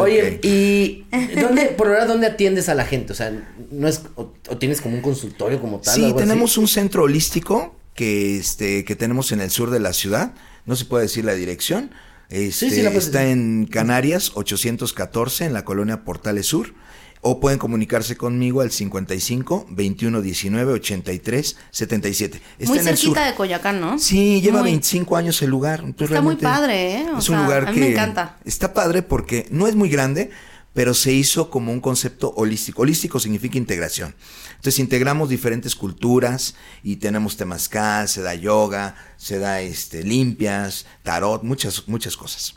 [0.04, 0.40] Oye.
[0.44, 1.06] ¿y
[1.40, 3.14] dónde, por ahora, dónde atiendes a la gente?
[3.14, 3.32] O sea,
[3.72, 5.94] no es, o, o tienes como un consultorio como tal.
[5.94, 6.28] o Sí, algo así?
[6.28, 10.34] tenemos un centro holístico que este que tenemos en el sur de la ciudad.
[10.66, 11.92] No se puede decir la dirección.
[12.30, 13.34] Este, sí, la puedes está decir.
[13.34, 16.74] en Canarias 814 en la colonia Portales Sur.
[17.22, 22.42] O pueden comunicarse conmigo al 55 21 19 83 77.
[22.60, 23.14] Está Muy en el sur.
[23.16, 24.00] cerquita de Coyacán, ¿no?
[24.00, 24.70] Sí, lleva Muy.
[24.70, 25.82] 25 años el lugar.
[25.84, 27.06] Entonces, Está muy padre, ¿eh?
[27.14, 28.38] O es sea, un lugar a mí que me encanta.
[28.46, 30.30] está padre porque no es muy grande,
[30.74, 32.84] pero se hizo como un concepto holístico.
[32.84, 34.16] Holístico significa integración.
[34.52, 41.44] Entonces integramos diferentes culturas y tenemos temazcal, se da yoga, se da este limpias, tarot,
[41.44, 42.56] muchas muchas cosas.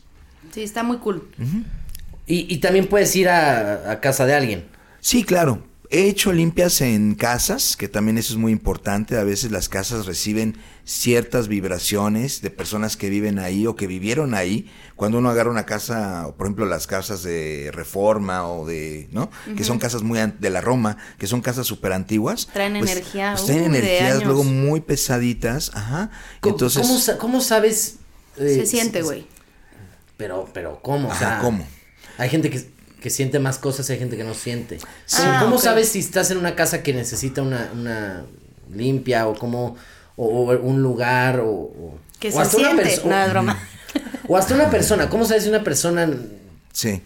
[0.52, 1.28] Sí, está muy cool.
[2.26, 4.68] Y, y también puedes ir a, a casa de alguien.
[5.00, 5.64] Sí, claro.
[5.94, 9.18] He hecho limpias en casas, que también eso es muy importante.
[9.18, 14.32] A veces las casas reciben ciertas vibraciones de personas que viven ahí o que vivieron
[14.32, 14.70] ahí.
[14.96, 19.30] Cuando uno agarra una casa, o por ejemplo las casas de reforma o de, ¿no?
[19.54, 22.48] Que son casas muy de la Roma, que son casas súper antiguas.
[22.50, 25.72] Traen energía, Pues traen de energías luego muy pesaditas.
[25.74, 26.10] Ajá.
[26.40, 27.96] ¿Cómo, Entonces, ¿cómo, sa- cómo sabes?
[28.38, 29.26] eh, Se siente, güey.
[30.16, 31.08] Pero, pero, ¿cómo?
[31.08, 31.66] O Ajá, sea, ¿cómo?
[32.16, 32.71] Hay gente que,
[33.02, 34.78] que siente más cosas y hay gente que no siente.
[35.14, 35.62] Ah, ¿Cómo ok.
[35.62, 38.22] sabes si estás en una casa que necesita una, una
[38.74, 39.76] limpia o como
[40.16, 42.84] o, o un lugar o, o- Que o se hasta una siente.
[42.84, 43.58] perso- No, es broma.
[44.28, 45.10] o hasta una persona?
[45.10, 46.08] ¿Cómo sabes si una persona
[46.72, 47.02] Sí.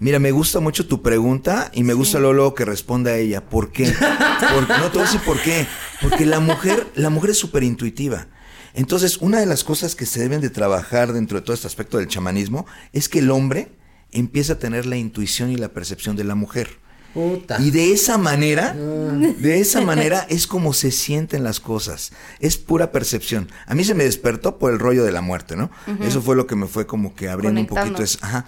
[0.00, 3.40] Mira, me gusta mucho tu pregunta y me gusta luego, luego que responda ella.
[3.44, 3.86] ¿Por qué?
[3.92, 5.66] Por- no te voy a decir por qué.
[6.00, 8.28] Porque la mujer, la mujer es súper intuitiva.
[8.74, 11.98] Entonces, una de las cosas que se deben de trabajar dentro de todo este aspecto
[11.98, 13.72] del chamanismo es que el hombre
[14.12, 16.78] empieza a tener la intuición y la percepción de la mujer.
[17.14, 17.58] Puta.
[17.60, 22.12] Y de esa manera, de esa manera es como se sienten las cosas.
[22.38, 23.48] Es pura percepción.
[23.66, 25.70] A mí se me despertó por el rollo de la muerte, ¿no?
[26.02, 28.02] Eso fue lo que me fue como que abriendo un poquito.
[28.02, 28.44] Es, ajá.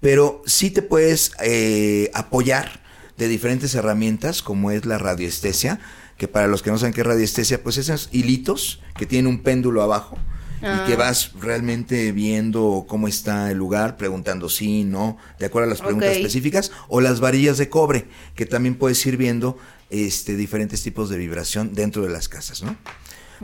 [0.00, 2.82] Pero sí te puedes eh, apoyar
[3.18, 5.80] de diferentes herramientas, como es la radiestesia,
[6.16, 9.42] que para los que no saben qué es radiestesia, pues esos hilitos que tienen un
[9.42, 10.18] péndulo abajo
[10.64, 15.70] y que vas realmente viendo cómo está el lugar, preguntando sí, no, de acuerdo a
[15.70, 19.58] las preguntas específicas, o las varillas de cobre, que también puedes ir viendo
[19.90, 22.76] este, diferentes tipos de vibración dentro de las casas, ¿no?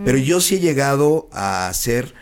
[0.05, 2.15] Pero yo sí he llegado a hacer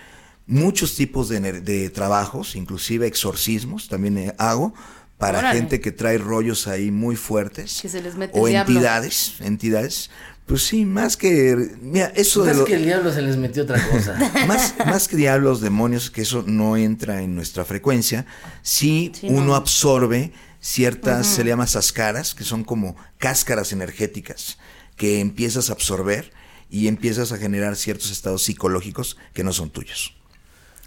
[0.46, 4.74] muchos tipos de, de trabajos, inclusive exorcismos, también eh, hago,
[5.18, 5.59] para Órale.
[5.59, 7.81] gente que trae rollos ahí muy fuertes.
[7.83, 8.72] Que se les mete o el diablo.
[8.74, 10.11] entidades, entidades.
[10.46, 13.64] Pues sí, más que, mira, eso de Más lo- que el diablo se les metió
[13.64, 14.16] otra cosa.
[14.46, 18.24] más, más que diablos, demonios, que eso no entra en nuestra frecuencia,
[18.62, 19.54] sí, Sí, uno no.
[19.57, 24.57] absorbe ciertas, se le llama sascaras, que son como cáscaras energéticas,
[24.96, 26.33] que empiezas a absorber
[26.70, 30.16] y empiezas a generar ciertos estados psicológicos que no son tuyos.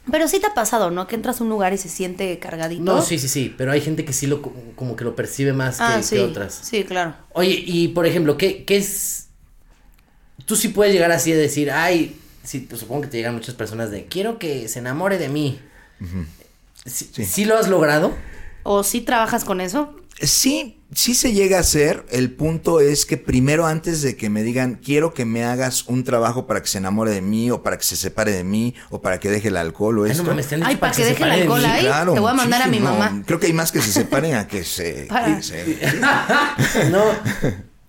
[0.10, 1.06] Pero sí te ha pasado, ¿no?
[1.08, 2.82] Que entras a un lugar y se siente cargadito.
[2.84, 5.54] No, sí, sí, sí, pero hay gente que sí lo co- como que lo percibe
[5.54, 6.18] más que, Ah, que sí.
[6.18, 6.60] otras.
[6.64, 7.16] Sí, claro.
[7.34, 9.28] Oye, y por ejemplo, ¿qué, qué es?
[10.46, 13.54] Tú sí puedes llegar así a decir, ay, sí, pues, supongo que te llegan muchas
[13.56, 15.60] personas de, quiero que se enamore de mí.
[16.86, 17.26] ¿Sí, Sí.
[17.26, 18.12] sí lo has logrado?
[18.64, 19.96] ¿O sí trabajas con eso?
[20.24, 22.06] Sí, sí se llega a hacer.
[22.10, 26.04] El punto es que primero antes de que me digan, quiero que me hagas un
[26.04, 29.02] trabajo para que se enamore de mí o para que se separe de mí o
[29.02, 30.24] para que deje el alcohol o Ay, esto.
[30.24, 31.66] no mames, Ay, dicho para que se deje el alcohol mí.
[31.68, 31.86] ahí.
[32.14, 33.24] te voy a mandar a mi mamá.
[33.26, 35.06] Creo que hay más que se separen a que se...
[35.10, 35.38] Para.
[35.38, 35.78] que se-
[36.92, 37.04] no,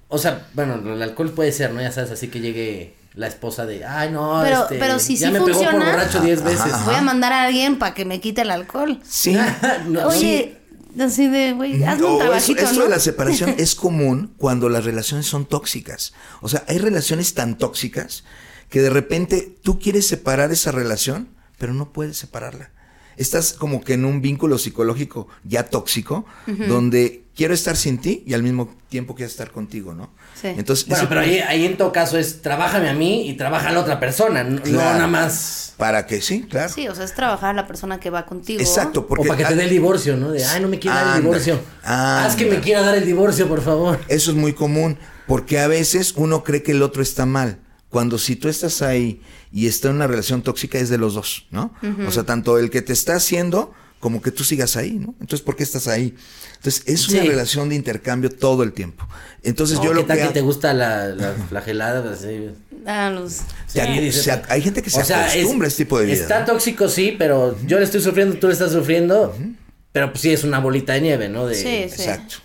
[0.09, 1.81] o sea, bueno, el alcohol puede ser, ¿no?
[1.81, 5.29] Ya sabes, así que llegue la esposa de, ay, no, Pero- este, pero si ya
[5.29, 6.73] sí me pegó por borracho 10 Ajá, veces.
[6.73, 6.85] ajá.
[6.87, 9.01] Voy a mandar a alguien para que me quite el alcohol.
[9.07, 9.37] Sí.
[9.87, 10.57] No, Oye,
[11.01, 12.83] así de, güey, hazme un eso- esto ¿no?
[12.85, 16.13] de la separación es común cuando las relaciones son tóxicas.
[16.41, 18.25] O sea, hay relaciones tan tóxicas
[18.69, 21.29] que de repente tú quieres separar esa relación,
[21.59, 22.71] pero no puedes separarla.
[23.17, 26.25] Estás como que en un vínculo psicológico ya tóxico,
[26.69, 30.11] donde quiero estar sin ti y al mismo tiempo quiero estar contigo, ¿no?
[30.41, 30.49] Sí.
[30.49, 33.73] Entonces, Bueno, pero ahí, ahí en todo caso es, trabájame a mí y trabaja a
[33.73, 35.75] la otra persona, no, nada más.
[35.79, 36.73] para que sí, claro.
[36.73, 38.61] Sí, o sea, es trabajar a la persona que va contigo.
[38.61, 40.31] Exacto, porque o para que te dé el divorcio, ¿no?
[40.31, 41.61] De, ay, no me quiere dar el Anda, divorcio.
[41.83, 42.63] Haz que me anda.
[42.63, 43.99] quiera dar el divorcio, por favor.
[44.09, 47.59] Eso es muy común, porque a veces uno cree que el otro está mal.
[47.93, 49.21] Cuando si tú estás ahí
[49.53, 51.73] y está en una relación tóxica es de los dos, ¿no?
[52.09, 55.15] O sea, tanto el que te está haciendo como que tú sigas ahí, ¿no?
[55.21, 56.15] Entonces, ¿por qué estás ahí?
[56.57, 57.29] Entonces, es una Sí.
[57.29, 59.07] relación de intercambio todo el tiempo.
[59.45, 60.23] Entonces, No, yo ¿Qué lo tal que...
[60.29, 62.03] que te gusta la, la flagelada?
[62.03, 62.51] Pues, sí.
[62.87, 65.35] Ah, los- te ac- Sí, dice- se ac- hay gente que se O sea, es-
[65.35, 66.15] acostumbra a este tipo de vida.
[66.15, 66.47] Está ¿no?
[66.47, 69.37] tóxico, sí, pero yo le estoy sufriendo, tú le estás sufriendo.
[69.93, 71.47] Pero pues sí, es una bolita de nieve, ¿no?
[71.47, 72.03] De, Sí, sí.
[72.03, 72.37] Exacto.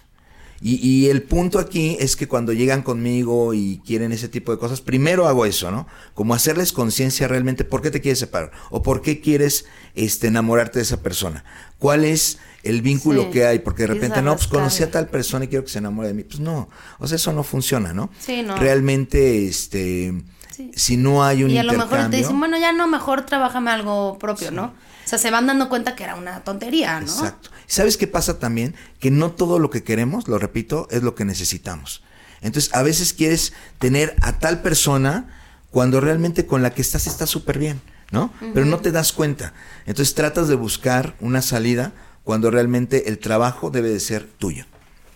[0.61, 4.57] Y, y el punto aquí es que cuando llegan conmigo y quieren ese tipo de
[4.57, 5.87] cosas, primero hago eso, ¿no?
[6.15, 10.79] Como hacerles conciencia realmente por qué te quieres separar o por qué quieres este, enamorarte
[10.79, 11.43] de esa persona.
[11.77, 13.29] ¿Cuál es el vínculo Sí.
[13.31, 13.59] que hay?
[13.59, 16.13] Porque de repente, no, pues conocí a tal persona y quiero que se enamore de
[16.15, 16.23] mí.
[16.23, 18.09] Pues no, o sea, eso no funciona, ¿no?
[18.19, 18.55] Sí, no.
[18.57, 20.13] Realmente, este,
[20.55, 20.71] Sí.
[20.75, 23.69] si no hay un Y a lo mejor te dicen, bueno, ya no, mejor trabájame
[23.69, 24.73] algo propio, ¿no?
[25.07, 27.05] O sea, se van dando cuenta que era una tontería, ¿no?
[27.05, 27.49] Exacto.
[27.65, 28.75] ¿Sabes qué pasa también?
[28.99, 32.03] Que no todo lo que queremos, lo repito, es lo que necesitamos.
[32.41, 35.33] Entonces, a veces quieres tener a tal persona
[35.71, 37.79] cuando realmente con la que estás está súper bien,
[38.11, 38.33] ¿no?
[38.53, 39.53] Pero no te das cuenta.
[39.85, 41.93] Entonces, tratas de buscar una salida
[42.25, 44.65] cuando realmente el trabajo debe de ser tuyo,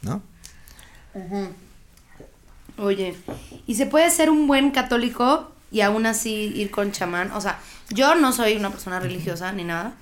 [0.04, 0.24] ¿no?
[2.78, 3.18] Oye,
[3.68, 7.32] ¿y se puede ser un buen católico y aún así ir con chamán?
[7.32, 9.94] O sea, yo no soy una persona religiosa ni nada.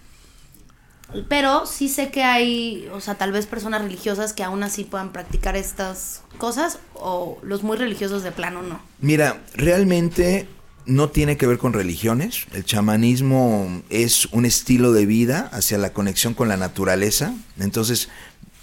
[1.28, 5.12] Pero sí sé que hay, o sea, tal vez personas religiosas que aún así puedan
[5.12, 8.80] practicar estas cosas o los muy religiosos de plano no.
[9.00, 10.48] Mira, realmente
[10.86, 12.46] no tiene que ver con religiones.
[12.54, 17.34] El chamanismo es un estilo de vida hacia la conexión con la naturaleza.
[17.60, 18.10] Entonces,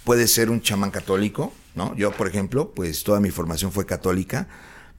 [0.03, 1.95] puede ser un chamán católico, ¿no?
[1.95, 4.47] Yo, por ejemplo, pues toda mi formación fue católica,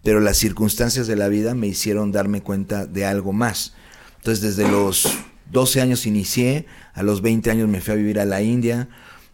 [0.03, 3.75] pero las circunstancias de la vida me hicieron darme cuenta de algo más.
[4.19, 5.09] Entonces, desde los
[5.51, 8.89] 12 años inicié, a los 20 años me fui a vivir a la India.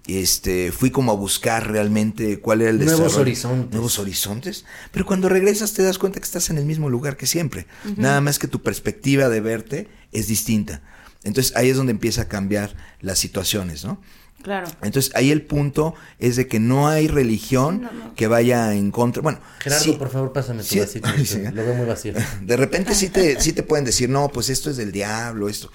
[0.07, 3.21] Este, fui como a buscar realmente cuál era el Nuevos desarrollo.
[3.23, 3.71] horizontes.
[3.73, 4.65] Nuevos horizontes.
[4.93, 7.67] Pero cuando regresas te das cuenta que estás en el mismo lugar que siempre.
[7.97, 10.83] Nada más que tu perspectiva de verte es distinta.
[11.23, 14.01] Entonces ahí es donde empieza a cambiar las situaciones, ¿no?
[14.45, 14.69] Claro.
[14.83, 19.23] Entonces ahí el punto es de que no hay religión que vaya en contra.
[19.23, 21.09] Bueno, Gerardo, sí, por favor, pásame tu Sí, vasito.
[21.25, 21.43] sí.
[21.53, 22.13] Lo veo muy vacío.
[22.43, 25.73] de repente sí te, sí te pueden decir, no, pues esto es del diablo, esto.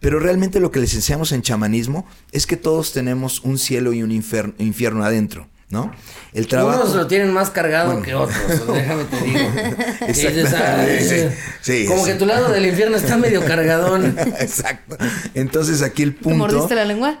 [0.00, 4.02] Pero realmente lo que les enseñamos en chamanismo es que todos tenemos un cielo y
[4.02, 5.92] un infer- infierno adentro, ¿no?
[6.32, 6.82] El trabajo.
[6.82, 8.38] Unos lo tienen más cargado que otros,
[8.72, 9.38] déjame te digo.
[10.06, 11.36] Que dices, "Ay, Sí,
[11.82, 12.12] sí, como sí.
[12.12, 14.16] que tu lado del infierno está medio cargadón.
[14.38, 14.96] Exacto.
[15.34, 16.38] Entonces aquí el ¿Te punto.
[16.38, 17.18] mordiste la lengua?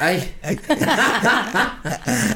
[0.00, 0.34] Ay,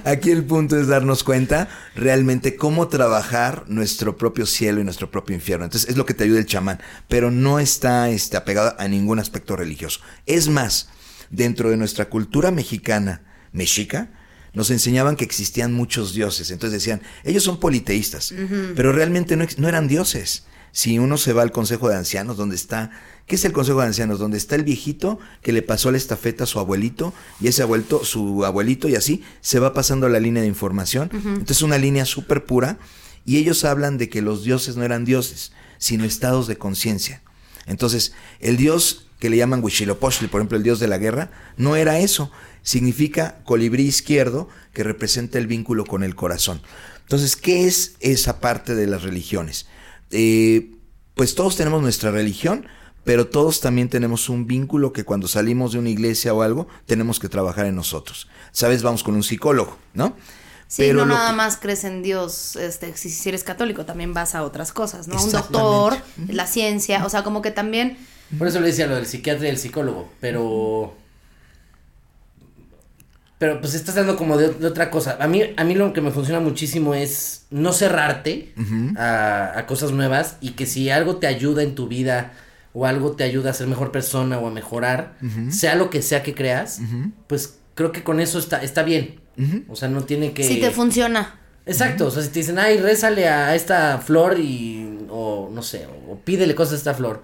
[0.04, 5.35] Aquí el punto es darnos cuenta realmente cómo trabajar nuestro propio cielo y nuestro propio
[5.35, 5.64] infierno.
[5.64, 9.18] Entonces es lo que te ayuda el chamán, pero no está este, apegado a ningún
[9.18, 10.00] aspecto religioso.
[10.26, 10.88] Es más,
[11.30, 14.11] dentro de nuestra cultura mexicana, mexica,
[14.52, 16.52] nos enseñaban que existían muchos dioses.
[16.52, 18.33] Entonces decían, ellos son politeístas,
[18.76, 20.44] pero realmente no, no eran dioses.
[20.70, 22.90] Si uno se va al Consejo de Ancianos, donde está,
[23.26, 24.18] ¿qué es el Consejo de Ancianos?
[24.18, 28.04] Donde está el viejito que le pasó la estafeta a su abuelito, y ese abuelito,
[28.04, 31.10] su abuelito, y así se va pasando la línea de información.
[31.12, 32.78] Entonces una línea súper pura,
[33.24, 37.22] y ellos hablan de que los dioses no eran dioses, sino estados de conciencia.
[37.66, 41.76] Entonces, el dios que le llaman Huitzilopochtli, por ejemplo, el dios de la guerra, no
[41.76, 42.30] era eso.
[42.62, 46.60] Significa colibrí izquierdo que representa el vínculo con el corazón.
[47.02, 49.66] Entonces, ¿qué es esa parte de las religiones?
[50.10, 50.72] Eh,
[51.14, 52.66] pues todos tenemos nuestra religión,
[53.05, 57.21] pero todos también tenemos un vínculo que cuando salimos de una iglesia o algo, tenemos
[57.21, 58.29] que trabajar en nosotros.
[58.53, 58.83] ¿Sabes?
[58.83, 60.17] Vamos con un psicólogo, ¿no?
[60.67, 64.14] Sí, no lo nada que- más crees en Dios, este, si, si eres católico, también
[64.14, 65.23] vas a otras cosas, ¿no?
[65.23, 65.97] Un doctor,
[66.29, 67.97] la ciencia, o sea, como que también
[68.38, 70.97] por eso le decía lo del psiquiatra y el psicólogo, pero...
[73.38, 75.19] Pero pues estás dando como de, de otra cosa.
[75.21, 78.55] A mí, a mí lo que me funciona muchísimo es no cerrarte
[78.97, 82.33] a, a cosas nuevas y que si algo te ayuda en tu vida
[82.74, 85.16] o algo te ayuda a ser mejor persona o a mejorar,
[85.50, 86.80] sea lo que sea que creas,
[87.26, 89.20] pues creo que con eso está, está bien.
[89.68, 90.44] O sea, no tiene que...
[90.44, 91.40] sí te funciona.
[91.66, 95.87] Exacto, o sea, si te dicen, ay, rézale a esta flor y, o no sé,
[95.87, 97.22] o, o pídele cosas a esta flor,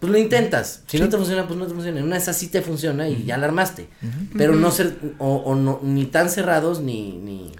[0.00, 0.82] pues lo intentas.
[0.86, 2.00] Si no te funciona, pues no te funciona.
[2.00, 3.88] En una de esas sí te funciona y ya la armaste.
[4.36, 7.52] Pero no ser, o, o no, ni tan cerrados, ni, ni,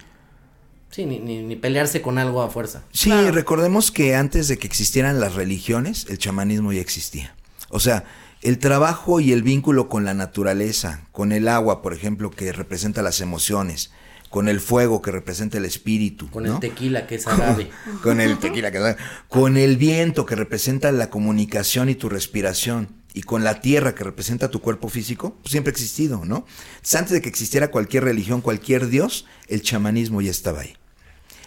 [0.96, 2.82] sí, ni, ni, ni pelearse con algo a fuerza.
[2.90, 7.34] Sí, recordemos que antes de que existieran las religiones, el chamanismo ya existía.
[7.68, 8.04] O sea,
[8.40, 13.02] el trabajo y el vínculo con la naturaleza, con el agua, por ejemplo, que representa
[13.02, 13.90] las emociones,
[14.30, 16.54] con el fuego que representa el espíritu, Con ¿no?
[16.54, 17.68] el tequila que es agave.
[18.02, 18.96] con el tequila que
[19.28, 24.04] con el viento que representa la comunicación y tu respiración y con la tierra que
[24.04, 26.46] representa tu cuerpo físico, pues siempre ha existido, ¿no?
[26.76, 30.74] Entonces, antes de que existiera cualquier religión, cualquier dios, el chamanismo ya estaba ahí.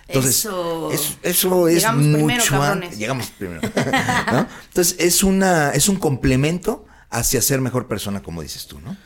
[0.10, 0.92] Entonces, Eso.
[0.92, 2.98] es- eso es Llegamos mucho primero, cabrones.
[2.98, 3.62] Llegamos primero.
[4.32, 4.48] ¿no?
[4.68, 8.98] Entonces, es una es un complemento hacia ser mejor persona, como dices tú, ¿no?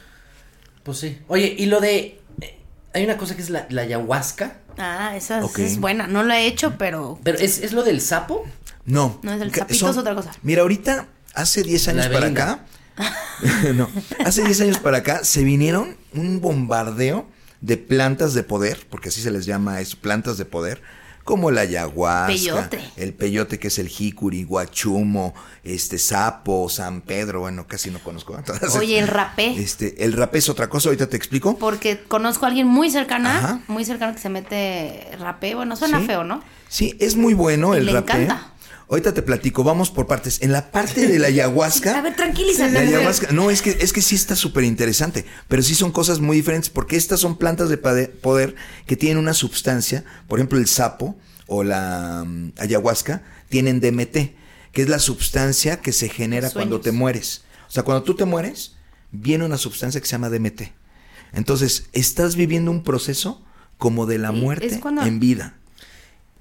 [0.83, 1.19] Pues sí.
[1.27, 2.59] Oye, y lo de, eh,
[2.93, 6.07] hay una cosa que es la, la ayahuasca, Ah, esa es- buena.
[6.07, 8.43] No la he hecho, pero pero ¿es, es lo del sapo?
[8.85, 9.19] No.
[9.21, 10.31] No, es el sapito, es otra cosa.
[10.41, 12.65] Mira, ahorita, hace 10 años para acá.
[13.75, 13.89] no,
[14.25, 17.27] hace 10 años para acá se vinieron un bombardeo
[17.63, 20.81] de plantas de poder, porque así se les llama eso, plantas de poder,
[21.23, 22.79] como la ayahuasca, Peyote.
[22.97, 28.37] el peyote que es el jicuri, guachumo, este sapo, San Pedro, bueno, casi no conozco.
[28.45, 29.55] todas Oye, el rapé.
[29.57, 31.57] Este, el rapé es otra cosa, ahorita te explico.
[31.57, 33.59] porque conozco a alguien muy cercana, Ajá.
[33.69, 35.55] muy cercana que se mete rapé.
[35.55, 36.05] Bueno, suena Sí.
[36.07, 36.43] feo, ¿no?
[36.67, 38.23] Sí, es muy bueno el le rapé.
[38.23, 38.52] encanta.
[38.93, 40.39] Ahorita te platico, vamos por partes.
[40.43, 41.97] En la parte de la ayahuasca.
[41.97, 42.73] A ver, tranquilízate.
[42.73, 46.19] La ayahuasca, no, es que, es que sí está súper interesante, pero sí son cosas
[46.19, 48.53] muy diferentes, porque estas son plantas de poder
[48.85, 54.35] que tienen una sustancia, por ejemplo el sapo o la mm, ayahuasca, tienen DMT,
[54.71, 56.69] que es la sustancia que se genera Sueños.
[56.69, 57.45] cuando te mueres.
[57.67, 58.75] O sea, cuando tú te mueres,
[59.11, 60.71] viene una sustancia que se llama DMT.
[61.33, 63.43] Entonces, estás viviendo un proceso
[63.79, 65.57] como de la muerte cuando- en vida.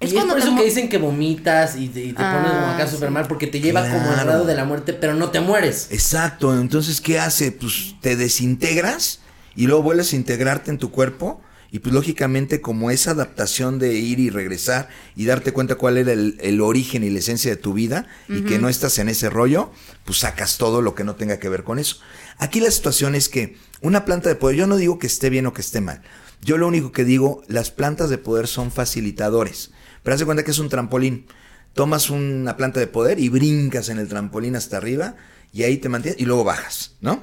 [0.03, 2.35] Y Es es cuando por eso que dicen que vomitas y te, y te Ah,
[2.37, 2.95] pones como acá sí.
[2.95, 5.89] súper mal porque te lleva como al lado de la muerte, pero no te mueres.
[5.91, 7.53] Exacto, entonces ¿qué hace?
[7.53, 9.21] Pues te desintegras
[9.55, 13.95] y luego vuelves a integrarte en tu cuerpo y pues lógicamente como esa adaptación de
[13.95, 17.57] ir y regresar y darte cuenta cuál era el, el origen y la esencia de
[17.57, 19.71] tu vida y que no estás en ese rollo,
[20.05, 21.97] pues sacas todo lo que no tenga que ver con eso.
[22.39, 25.47] Aquí la situación es que una planta de poder, yo no digo que esté bien
[25.47, 26.03] o que esté mal,
[26.43, 29.71] yo lo único que digo, las plantas de poder son facilitadores,
[30.03, 31.27] pero haz de cuenta que es un trampolín
[31.75, 35.17] tomas una planta de poder y brincas en el trampolín hasta arriba
[35.55, 37.19] y ahí te mantienes y luego bajas, ¿no?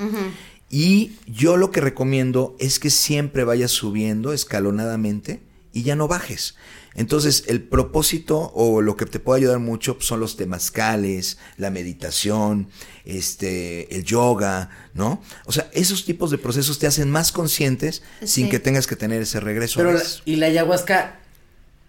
[0.72, 6.56] Y yo lo que recomiendo es que siempre vayas subiendo escalonadamente y ya no bajes.
[6.96, 12.70] Entonces, el propósito o lo que te puede ayudar mucho son los temazcales, la meditación,
[13.06, 15.22] este, el yoga, ¿no?
[15.46, 19.22] O sea, esos tipos de procesos te hacen más conscientes sin que tengas que tener
[19.22, 19.80] ese regreso.
[19.80, 20.22] a Pero, la- veces.
[20.26, 21.20] ¿y la ayahuasca,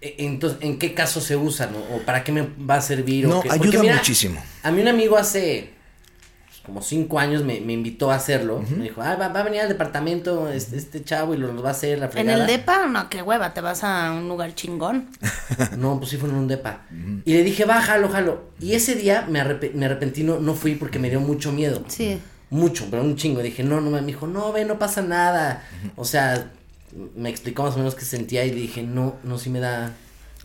[0.00, 1.78] entonces, en qué caso se usa, no?
[1.94, 3.26] ¿O para qué me va a servir?
[3.28, 3.50] No, o qué?
[3.50, 4.42] ayuda mira, muchísimo.
[4.62, 5.74] A mí un amigo hace
[6.48, 8.62] pues, como cinco años me, me invitó a hacerlo.
[8.76, 11.62] Me dijo, ah, va, va a venir al departamento este, este chavo y lo, lo
[11.62, 12.40] va a hacer la ¿En fregada.
[12.40, 12.86] el DEPA?
[12.86, 15.08] No, qué hueva, te vas a un lugar chingón.
[15.76, 16.82] No, pues sí fue en un depa.
[17.24, 18.50] Y le dije, va, jalo, jalo.
[18.60, 21.84] Y ese día me, arrepe- me arrepentí, no, no fui porque me dio mucho miedo.
[21.88, 22.18] Sí.
[22.50, 23.42] Mucho, pero un chingo.
[23.42, 25.62] Dije, no, no, me dijo, no, ve, no pasa nada.
[25.96, 26.50] O sea,
[27.16, 29.94] me explicó más o menos qué sentía y dije, no, no, sí me da...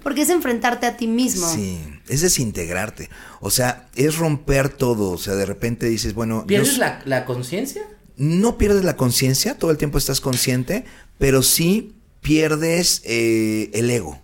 [0.03, 1.47] Porque es enfrentarte a ti mismo.
[1.51, 3.09] Sí, es desintegrarte.
[3.39, 5.11] O sea, es romper todo.
[5.11, 7.81] O sea, de repente dices, bueno, ¿Pierdes la, la conciencia?
[8.17, 10.85] no pierdes la conciencia, todo el tiempo estás consciente,
[11.17, 14.19] pero sí pierdes eh, el ego.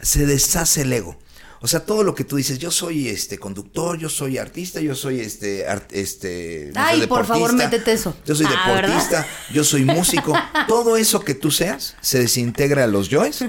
[0.00, 1.18] Se deshace el ego.
[1.64, 4.94] O sea, todo lo que tú dices, yo soy este conductor, yo soy artista, yo
[4.96, 8.16] soy este art- este no Ay, por favor, métete eso.
[8.26, 8.88] Yo soy Ah, ¿verdad?
[8.88, 10.34] deportista, yo soy músico.
[10.68, 13.44] todo eso que tú seas se desintegra a los yoes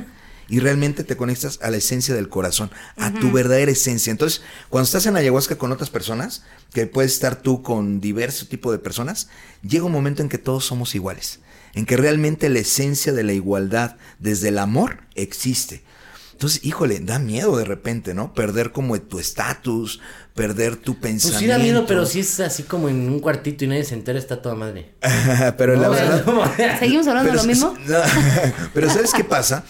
[0.47, 4.11] y realmente te conectas a la esencia del corazón, a tu verdadera esencia.
[4.11, 8.71] Entonces, cuando estás en ayahuasca con otras personas, que puedes estar tú con diverso tipo
[8.71, 9.29] de personas,
[9.67, 11.39] llega un momento en que todos somos iguales,
[11.73, 15.81] en que realmente la esencia de la igualdad desde el amor existe.
[16.33, 18.33] Entonces, híjole, da miedo de repente, ¿no?
[18.33, 20.01] Perder como tu estatus,
[20.35, 21.39] perder tu Pues pensamiento.
[21.39, 24.19] sí da miedo, pero si es así como en un cuartito y nadie se entera,
[24.19, 24.93] está toda madre.
[25.57, 26.25] pero la No, verdad...
[26.25, 26.43] como-
[26.79, 27.73] ¿Seguimos hablando de lo mismo?
[27.87, 27.97] no,
[28.73, 29.63] pero ¿sabes qué pasa?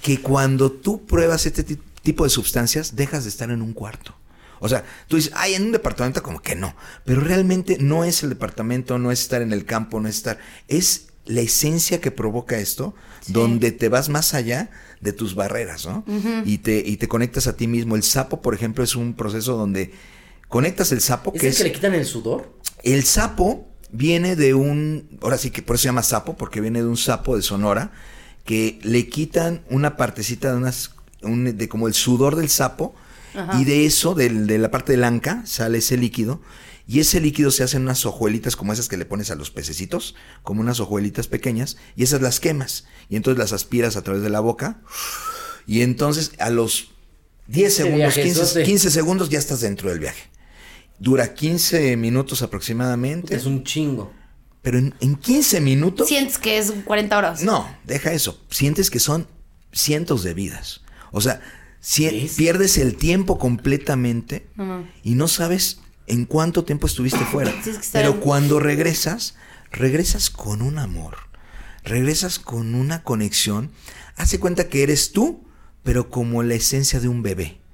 [0.00, 4.14] Que cuando tú pruebas este ti- tipo de sustancias, dejas de estar en un cuarto.
[4.60, 6.74] O sea, tú dices, ay, en un departamento como que no.
[7.04, 10.38] Pero realmente no es el departamento, no es estar en el campo, no es estar...
[10.68, 12.94] Es la esencia que provoca esto,
[13.28, 16.04] donde te vas más allá de tus barreras, ¿no?
[16.44, 17.96] y, te, y te conectas a ti mismo.
[17.96, 19.92] El sapo, por ejemplo, es un proceso donde
[20.48, 21.58] conectas el sapo, ¿Es que el es...
[21.58, 22.52] que le quitan el sudor?
[22.82, 26.80] El sapo viene de un, ahora sí que por eso se llama sapo, porque viene
[26.82, 27.92] de un sapo de Sonora,
[28.44, 32.94] que le quitan una partecita de unas, un- de como el sudor del sapo,
[33.60, 36.40] y de eso, del- de la parte del anca, sale ese líquido,
[36.86, 40.14] y ese líquido se hacen unas hojuelitas como esas que le pones a los pececitos,
[40.42, 44.30] como unas hojuelitas pequeñas, y esas las quemas, y entonces las aspiras a través de
[44.30, 44.82] la boca,
[45.66, 46.90] y entonces a los
[47.46, 48.62] 10 Ese segundos, 15, viajezote.
[48.64, 50.22] 15 segundos ya estás dentro del viaje.
[50.98, 53.34] Dura 15 minutos aproximadamente.
[53.34, 54.12] Es un chingo.
[54.62, 56.08] Pero en, en 15 minutos.
[56.08, 57.42] Sientes que es 40 horas.
[57.42, 58.40] No, deja eso.
[58.50, 59.26] Sientes que son
[59.72, 60.82] cientos de vidas.
[61.12, 61.42] O sea,
[61.80, 64.46] si- pierdes el tiempo completamente
[65.02, 67.52] y no sabes en cuánto tiempo estuviste fuera.
[67.62, 69.34] Que Pero cuando regresas,
[69.70, 71.16] regresas con un amor.
[71.82, 73.70] Regresas con una conexión.
[74.16, 75.44] Hace cuenta que eres tú,
[75.82, 77.64] pero como la esencia de un bebé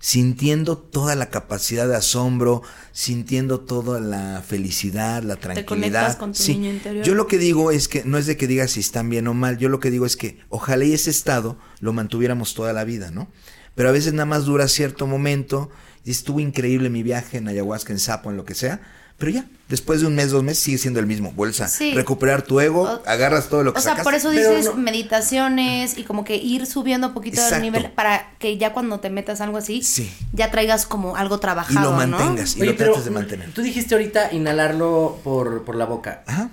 [0.00, 2.62] sintiendo toda la capacidad de asombro,
[2.92, 5.66] sintiendo toda la felicidad, la tranquilidad.
[5.66, 7.04] conectas con tu niño interior.
[7.04, 9.34] Yo lo que digo es que no es de que digas si están bien o
[9.34, 12.84] mal, yo lo que digo es que ojalá y ese estado lo mantuviéramos toda la
[12.84, 13.28] vida, ¿no?
[13.74, 15.70] Pero a veces nada más dura cierto momento,
[16.08, 18.80] y estuvo increíble mi viaje en ayahuasca, en sapo, en lo que sea,
[19.18, 21.92] pero ya, después de un mes, dos meses sigue siendo el mismo, vuelves a Sí.
[21.92, 24.04] recuperar tu ego, O- agarras todo lo que O sea, sacaste.
[24.04, 27.56] por eso dices no- meditaciones y como que ir subiendo un poquito Exacto.
[27.56, 30.10] el nivel para que ya cuando te metas algo así, Sí.
[30.32, 32.16] ya traigas como algo y trabajado, lo ¿no?
[32.16, 33.52] mantengas, y Oye, lo pero trates de mantener.
[33.52, 36.22] tú dijiste ahorita inhalarlo por, por la boca.
[36.26, 36.48] Ajá.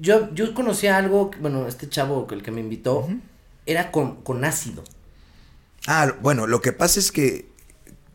[0.00, 3.06] Yo, yo conocía algo, bueno, este chavo, el que me invitó,
[3.66, 4.82] era con, con ácido.
[5.86, 7.49] Ah, bueno, lo que pasa es que.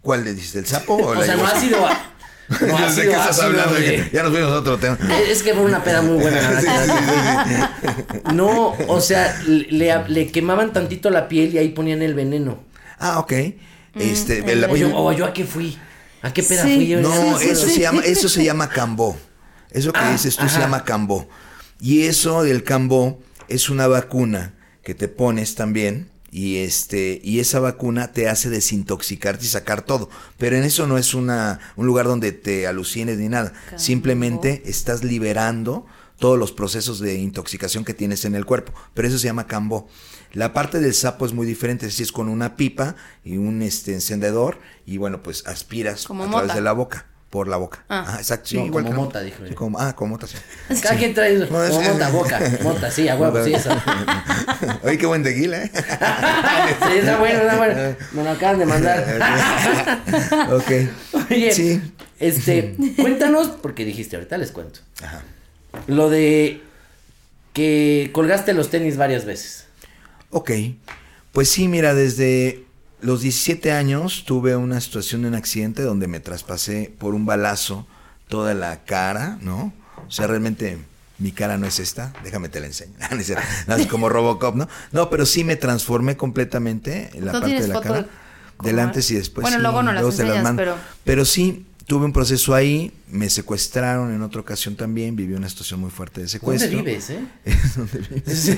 [0.06, 0.56] ¿Cuál le dices?
[0.56, 1.58] ¿El sapo o, O la sea, no ayahuasca?
[1.58, 1.86] ácido.
[1.88, 2.12] a-
[2.47, 3.72] No ¿De ácido, qué estás ácido, hablando?
[3.72, 4.12] güey.
[4.14, 4.97] Ya nos fuimos a otro tema.
[5.28, 6.39] Es que fue una peda muy buena.
[8.34, 12.64] No, o sea, le, le quemaban tantito la piel y ahí ponían el veneno.
[12.99, 13.34] Ah, ok.
[13.95, 15.78] Este, Mm, el- O yo, a qué fui.
[16.22, 16.76] ¿A qué peda Sí.
[16.76, 17.01] fui yo?
[17.01, 17.74] no, sí, eso sí.
[17.76, 19.18] se llama, eso se llama cambó.
[19.72, 21.28] Eso que Ah, dices tú se llama cambó.
[21.82, 24.53] Y eso del cambó es una vacuna
[24.84, 26.10] que te pones también.
[26.38, 30.09] Y este, y esa vacuna te hace desintoxicarte y sacar todo.
[30.38, 33.53] Pero en eso no es una, un lugar donde te alucines ni nada.
[33.77, 35.86] Simplemente estás liberando
[36.19, 38.73] todos los procesos de intoxicación que tienes en el cuerpo.
[38.93, 39.88] Pero eso se llama cambó.
[40.33, 43.93] La parte del sapo es muy diferente, decir, es con una pipa y un este
[43.93, 47.05] encendedor y bueno, pues aspiras Como a través de la boca,
[47.36, 47.83] por la boca.
[47.89, 47.99] Ah.
[48.07, 48.47] Ajá, exacto.
[48.47, 50.38] Sí, No, igual como mota, dijo sí, como- ah, como mota, sí.
[50.81, 53.69] Cada quien trae No, es- como mota, boca, mota, sí, a huevo, sí, eso.
[54.83, 55.71] Oye, qué buen tequila, ¿eh?
[55.73, 57.95] Sí, está bueno, está bueno.
[58.13, 59.03] Me lo acaban de mandar.
[60.51, 60.71] ok.
[61.29, 61.81] Oye, Sí.
[62.19, 64.79] este, cuéntanos, porque dijiste ahorita les cuento.
[65.03, 65.21] Ajá.
[65.88, 66.61] Lo de
[67.53, 69.65] que colgaste los tenis varias veces.
[70.29, 70.51] Ok,
[71.31, 72.64] pues sí, mira, desde
[73.06, 77.86] los 17 años tuve una situación un accidente donde me traspasé por un balazo
[78.28, 79.74] toda la cara, ¿no?
[80.08, 80.78] O sea, realmente
[81.20, 82.93] mi cara no es esta, déjame te la enseño.
[83.78, 84.68] Es como Robocop, ¿no?
[84.91, 88.06] No, pero sí me transformé completamente en la ¿No parte de la cara.
[88.64, 89.43] Del antes y después.
[89.43, 94.13] Bueno, sí, luego no las enseñas, pero- Pero sí, tuve un proceso ahí, me secuestraron
[94.13, 96.77] en otra ocasión también, viví una situación muy fuerte de ¿Dónde secuestro.
[96.79, 97.19] vives, eh?
[97.75, 98.57] ¿Dónde vives?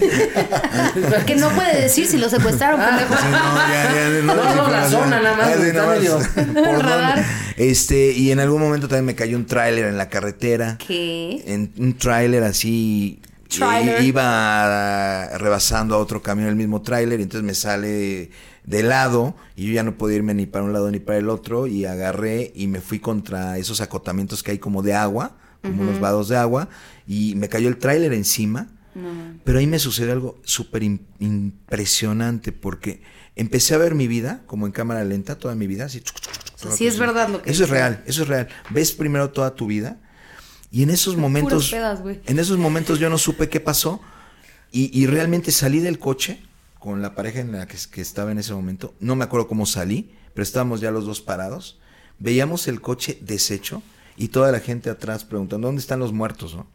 [1.25, 3.13] Que no puede decir si lo secuestraron, pendejo.
[3.15, 4.91] Sí, no, ya, ya, No, no, la información.
[5.03, 5.99] zona nada más, Ah, está nada más.
[5.99, 6.17] medio-
[6.53, 7.15] ¿Por Radar.
[7.17, 7.69] dónde?
[7.69, 10.77] Este, y en algún momento también me cayó un tráiler en la carretera.
[10.85, 11.43] ¿Qué?
[11.47, 13.19] En un tráiler así.
[13.61, 18.29] Eh, iba rebasando a otro camión el mismo tráiler, y entonces me sale
[18.67, 21.29] de lado y yo ya no podía irme ni para un lado ni para el
[21.29, 25.81] otro y agarré y me fui contra esos acotamientos que hay como de agua, como
[25.81, 26.69] unos vados de agua
[27.07, 28.67] y me cayó el tráiler encima.
[29.43, 33.01] Pero ahí me sucedió algo súper im- impresionante porque
[33.35, 36.01] empecé a ver mi vida como en cámara lenta, toda mi vida, así.
[36.55, 38.47] Sea, sí es verdad lo que Eso es real, eso es real.
[38.71, 39.97] Ves primero toda tu vida
[40.71, 44.01] y en esos momentos, pedas, en esos momentos yo no supe qué pasó
[44.71, 46.41] y, y realmente salí del coche
[46.79, 48.93] con la pareja en la que, que estaba en ese momento.
[48.99, 51.79] No me acuerdo cómo salí, pero estábamos ya los dos parados.
[52.19, 53.81] Veíamos el coche deshecho
[54.15, 56.67] y toda la gente atrás preguntando dónde están los muertos, ¿no?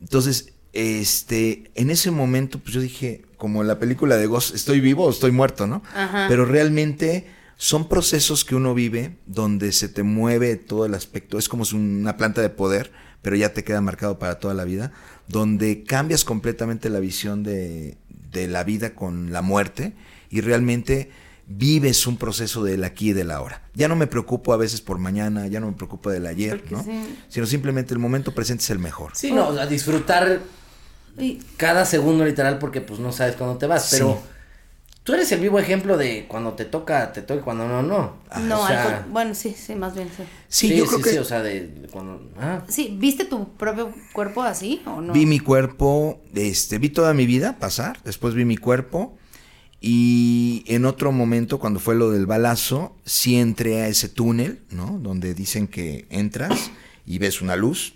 [0.00, 4.80] Entonces, este, en ese momento, pues yo dije, como en la película de Ghost, ¿estoy
[4.80, 5.82] vivo o estoy muerto, no?
[5.94, 6.26] Ajá.
[6.28, 11.38] Pero realmente son procesos que uno vive donde se te mueve todo el aspecto.
[11.38, 12.92] Es como si una planta de poder,
[13.24, 14.92] pero ya te queda marcado para toda la vida,
[15.26, 17.96] donde cambias completamente la visión de,
[18.30, 19.94] de la vida con la muerte
[20.30, 21.10] y realmente
[21.46, 23.62] vives un proceso del aquí y del ahora.
[23.74, 26.74] Ya no me preocupo a veces por mañana, ya no me preocupo del ayer, Porque
[26.74, 26.84] ¿no?
[26.84, 27.18] sí.
[27.28, 29.12] Sino simplemente el momento presente es el mejor.
[29.14, 30.40] Sí, no, a disfrutar
[31.18, 34.20] Y- cada segundo literal porque pues no sabes cuándo te vas, pero
[35.04, 38.16] tú eres el vivo ejemplo de cuando te toca, te toca y cuando no, no.
[38.42, 40.24] no, o al sea, con- bueno, sí, sí, más bien, sí.
[40.48, 43.92] Sí, yo creo que sí, o sea, de, de cuando ah, Sí, ¿viste tu propio
[44.12, 45.12] cuerpo así o no?
[45.12, 49.16] Vi mi cuerpo, este, vi toda mi vida pasar, después vi mi cuerpo
[49.80, 54.98] y en otro momento, cuando fue lo del balazo, sí entré a ese túnel, ¿no?
[54.98, 56.70] Donde dicen que entras
[57.04, 57.94] y ves una luz.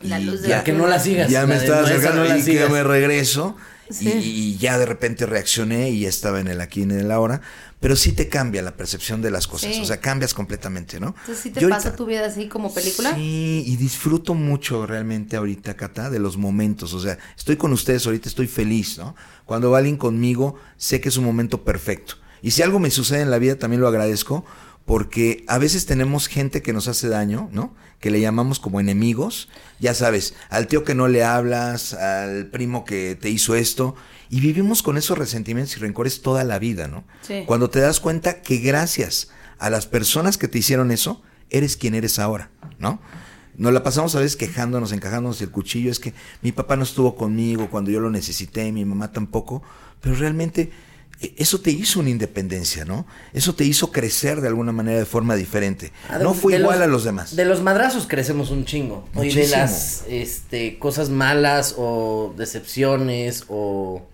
[0.00, 1.30] La y luz de ya, la que no la sigas.
[1.30, 2.68] ya me estaba no, acercando no la y que sigas.
[2.70, 3.56] me regreso
[3.90, 4.08] Sí.
[4.08, 7.10] y, y ya de repente reaccioné y ya estaba en el aquí y en el
[7.10, 7.40] ahora,
[7.80, 9.80] pero sí te cambia la percepción de las cosas, Sí.
[9.82, 11.08] o sea, cambias completamente, ¿no?
[11.20, 13.14] Entonces sí te Yo pasa ahorita- tu vida así como película.
[13.14, 16.94] Sí, y disfruto mucho realmente ahorita, Cata, de los momentos.
[16.94, 19.14] O sea, estoy con ustedes ahorita, estoy feliz, ¿no?
[19.44, 22.14] Cuando va alguien conmigo, sé que es un momento perfecto.
[22.40, 24.44] Y si algo me sucede en la vida, también lo agradezco,
[24.84, 27.74] porque a veces tenemos gente que nos hace daño, ¿no?
[28.00, 29.48] Que le llamamos como enemigos.
[29.80, 33.94] Ya sabes, al tío que no le hablas, al primo que te hizo esto.
[34.28, 37.04] Y vivimos con esos resentimientos y rencores toda la vida, ¿no?
[37.22, 37.44] Sí.
[37.46, 41.94] Cuando te das cuenta que gracias a las personas que te hicieron eso, eres quien
[41.94, 43.00] eres ahora, ¿no?
[43.56, 46.12] Nos la pasamos a veces quejándonos, encajándonos el cuchillo, es que
[46.42, 49.62] mi papá no estuvo conmigo cuando yo lo necesité, mi mamá tampoco,
[50.00, 50.72] pero realmente
[51.36, 53.06] eso te hizo una independencia, ¿no?
[53.32, 55.92] Eso te hizo crecer de alguna manera de forma diferente.
[56.20, 57.36] No fue igual los- a los demás.
[57.36, 59.08] De los madrazos crecemos un chingo.
[59.14, 59.56] Y de Muchísimo.
[59.56, 64.06] las este, cosas malas o decepciones o...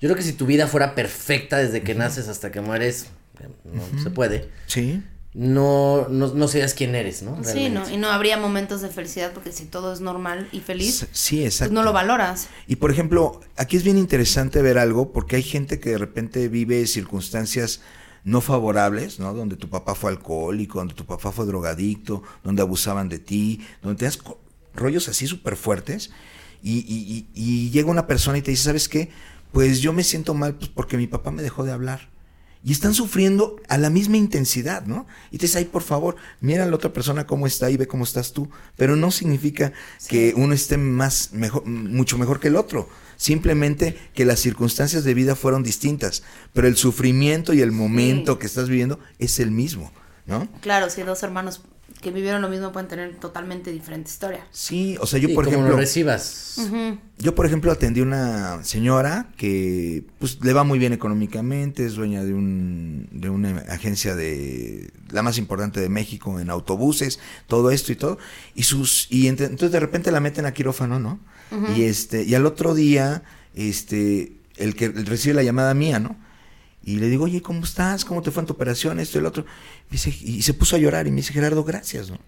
[0.00, 3.06] Yo creo que si tu vida fuera perfecta desde que naces hasta que mueres,
[3.40, 5.02] eh, no se puede, Sí.
[5.34, 7.42] No, no, no serías quién eres, ¿no?
[7.44, 7.68] Sí.
[7.68, 7.88] ¿no?
[7.88, 11.54] Y no habría momentos de felicidad porque si todo es normal y feliz, Sí, pues
[11.54, 11.74] exacto.
[11.74, 12.48] no lo valoras.
[12.66, 16.48] Y por ejemplo, aquí es bien interesante ver algo porque hay gente que de repente
[16.48, 17.80] vive circunstancias
[18.24, 19.32] no favorables, ¿no?
[19.34, 23.98] Donde tu papá fue alcohólico, donde tu papá fue drogadicto, donde abusaban de ti, donde
[23.98, 24.18] tenías
[24.74, 26.10] rollos así súper fuertes
[26.62, 29.10] y, y- y- y llega una persona y te dice, ¿sabes qué?
[29.52, 32.08] Pues yo me siento mal pues, porque mi papá me dejó de hablar.
[32.64, 35.06] Y están sufriendo a la misma intensidad, ¿no?
[35.30, 37.86] Y te dices, ay, por favor, mira a la otra persona cómo está y ve
[37.86, 38.50] cómo estás tú.
[38.76, 39.72] Pero no significa
[40.08, 42.88] que uno esté más, mejor, mucho mejor que el otro.
[43.16, 46.22] Simplemente que las circunstancias de vida fueron distintas.
[46.52, 49.92] Pero el sufrimiento y el momento que estás viviendo es el mismo,
[50.26, 50.48] ¿no?
[50.60, 51.62] Claro, si dos hermanos
[52.00, 54.46] que vivieron lo mismo pueden tener totalmente diferente historia.
[54.52, 55.74] Sí, o sea, yo Sí, por como ejemplo...
[55.74, 56.58] lo recibas.
[57.18, 62.22] Yo, por ejemplo, atendí una señora que pues le va muy bien económicamente, es dueña
[62.22, 67.18] de un de una agencia de la más importante de México en autobuses,
[67.48, 68.18] todo esto y todo,
[68.54, 71.18] y sus y ent- entonces de repente la meten a quirófano, ¿no?
[71.76, 73.22] Y este y al otro día
[73.54, 76.16] este el que recibe la llamada mía, ¿no?
[76.88, 78.04] Y le digo, oye, ¿cómo estás?
[78.04, 78.98] ¿Cómo te fue en tu operación?
[78.98, 79.44] Esto y el otro.
[79.44, 82.18] Me dice- y se puso a llorar y me dice, Gerardo, gracias, ¿no?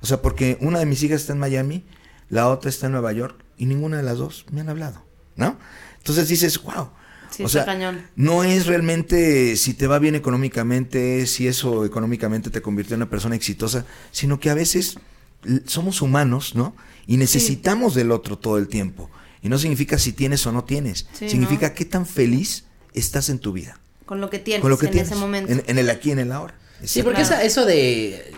[0.00, 1.84] O sea, porque una de mis hijas está en Miami,
[2.28, 5.04] la otra está en Nueva York y ninguna de las dos me han hablado,
[5.34, 5.58] ¿no?
[5.98, 6.90] Entonces dices, wow.
[7.30, 8.02] Sí, o sea, cañón.
[8.14, 13.10] no es realmente si te va bien económicamente, si eso económicamente te convirtió en una
[13.10, 14.98] persona exitosa, sino que a veces
[15.66, 16.76] somos humanos, ¿no?
[17.08, 19.10] Y necesitamos del otro todo el tiempo.
[19.42, 21.74] Y no significa si tienes o no tienes, Sí, significa ¿no?
[21.74, 24.92] qué tan feliz estás en tu vida, Con lo que tienes con lo que en
[24.92, 25.50] tienes, ese momento.
[25.52, 26.54] En, en el aquí, en el ahora.
[26.82, 27.34] Sí, porque Claro.
[27.36, 28.32] esa- eso de.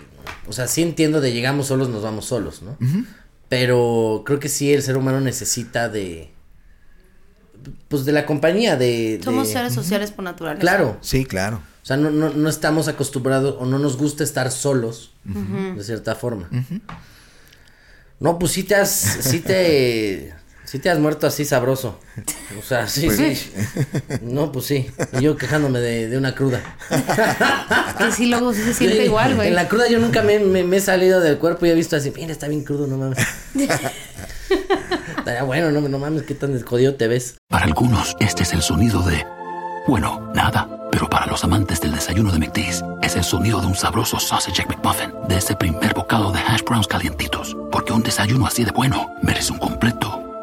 [0.47, 2.77] O sea, sí entiendo de llegamos solos, nos vamos solos, ¿no?
[3.49, 6.31] Pero creo que sí el ser humano necesita de.
[7.89, 9.21] Pues de la compañía, de.
[9.25, 10.61] Somos de- seres sociales por naturaleza.
[10.61, 10.99] Claro.
[11.01, 11.61] Sí, claro.
[11.83, 16.15] O sea, no, no, no estamos acostumbrados o no nos gusta estar solos, de cierta
[16.17, 16.49] forma.
[18.19, 20.35] No, pues sí te has, sí te,
[20.67, 21.99] sí te has muerto así sabroso.
[22.59, 23.51] O sea, sí, sí.
[24.23, 24.91] No, pues sí.
[25.19, 26.61] Y yo quejándome de, de una cruda.
[27.99, 29.49] Que sí, luego se siente igual, güey.
[29.49, 31.97] En la cruda yo nunca me, me- me he salido del cuerpo y he visto
[31.97, 33.19] así, mira, está bien crudo, no mames.
[35.19, 37.37] Estaría bueno, no, no mames, qué tan jodido te ves.
[37.49, 39.27] Para algunos, este es el sonido de...
[39.87, 40.69] Bueno, nada.
[40.93, 44.65] Pero para los amantes del desayuno de McDee's, es el sonido de un sabroso sausage
[44.67, 47.57] McMuffin, de ese primer bocado de hash browns calientitos.
[47.73, 50.23] Porque un desayuno así de bueno merece un completo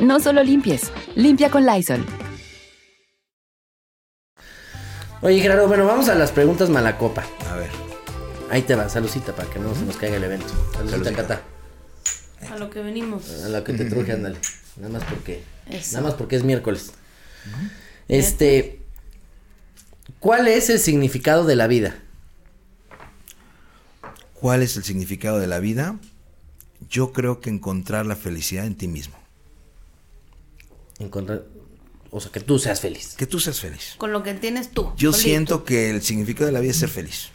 [0.00, 2.04] No solo limpies, limpia con Lysol.
[5.22, 7.24] Oye, Gerardo, bueno, vamos a las preguntas malacopa.
[7.48, 7.70] A ver.
[8.50, 10.52] Ahí te va, salucita, para que no se nos caiga el evento.
[10.74, 11.12] Salucita.
[11.12, 11.42] Cata.
[12.52, 13.42] A lo que venimos.
[13.44, 14.38] A la que te truje, ándale.
[14.76, 15.42] Nada más porque.
[15.70, 15.92] Eso.
[15.92, 16.92] Nada más porque es miércoles.
[18.08, 18.80] Este.
[20.18, 21.96] ¿Cuál es el significado de la vida?
[24.34, 25.98] ¿Cuál es el significado de la vida?
[26.90, 29.23] Yo creo que encontrar la felicidad en ti mismo.
[30.98, 31.42] Encontrar.
[32.10, 33.14] O sea, que tú seas feliz.
[33.16, 33.94] Que tú seas feliz.
[33.98, 34.92] Con lo que tienes tú.
[34.96, 35.28] Yo solito.
[35.28, 37.30] siento que el significado de la vida es ser feliz.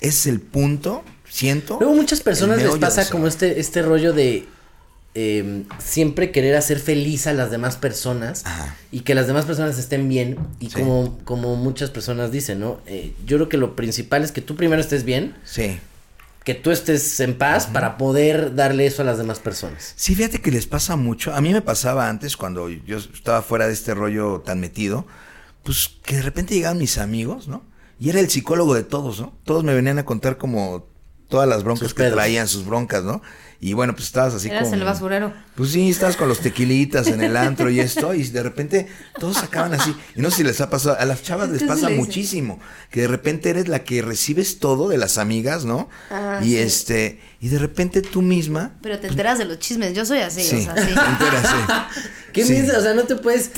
[0.00, 1.78] Es el punto, siento.
[1.80, 4.46] Luego muchas personas les pasa como este, este rollo de
[5.14, 8.76] eh, siempre querer hacer feliz a las demás personas Ajá.
[8.92, 10.36] y que las demás personas estén bien.
[10.60, 10.74] Y Sí.
[10.80, 12.80] como, como muchas personas dicen, ¿no?
[12.86, 15.78] Eh, yo creo que lo principal es que tú primero estés bien, Sí.
[16.44, 19.94] Que tú estés en paz para poder darle eso a las demás personas.
[19.96, 21.34] Sí, fíjate que les pasa mucho.
[21.34, 25.06] A mí me pasaba antes cuando yo estaba fuera de este rollo tan metido,
[25.62, 27.62] pues que de repente llegaban mis amigos, ¿no?
[27.98, 29.32] Y era el psicólogo de todos, ¿no?
[29.44, 30.86] Todos me venían a contar como
[31.28, 32.14] todas las broncas Sus que pedos.
[32.14, 33.22] traían, sus broncas, ¿no?
[33.64, 34.74] Y bueno, pues estabas así Eras como...
[34.74, 35.32] el basurero.
[35.54, 38.88] Pues sí, estabas con los tequilitas en el antro y esto, y de repente
[39.18, 39.96] todos acaban así.
[40.14, 42.60] Y no sé si les ha pasado, a las chavas les ¿Qué se pasa muchísimo,
[42.90, 45.88] que de repente eres la que recibes todo de las amigas, ¿no?
[46.10, 46.58] Ah, y sí.
[46.58, 49.92] este, y de repente tú misma Pero te enteras de los chismes.
[49.92, 50.88] Yo soy así, Sí, o sea, sí.
[50.92, 52.00] entera, sí.
[52.32, 52.54] ¿Qué Sí.
[52.54, 52.78] piensas?
[52.78, 53.50] O sea, no te puedes.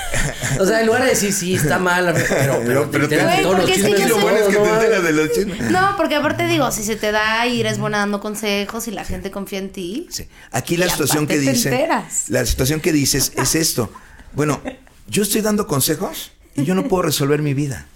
[0.58, 3.36] o sea, en lugar de decir, sí, está mal, pero, pero, te pero te- enteras
[3.36, 4.74] de todos los es que lo bueno es que te ¿no?
[4.74, 5.70] enteras de los chismes.
[5.70, 9.04] No, porque aparte digo, si se te da y eres buena dando consejos y la
[9.04, 10.06] gente confía en ti.
[10.10, 10.26] Sí.
[10.50, 12.24] Aquí la situación que aparte te dice, enteras.
[12.30, 13.92] la situación que dices es esto.
[14.32, 14.62] Bueno,
[15.08, 17.86] yo estoy dando consejos y yo no puedo resolver mi vida.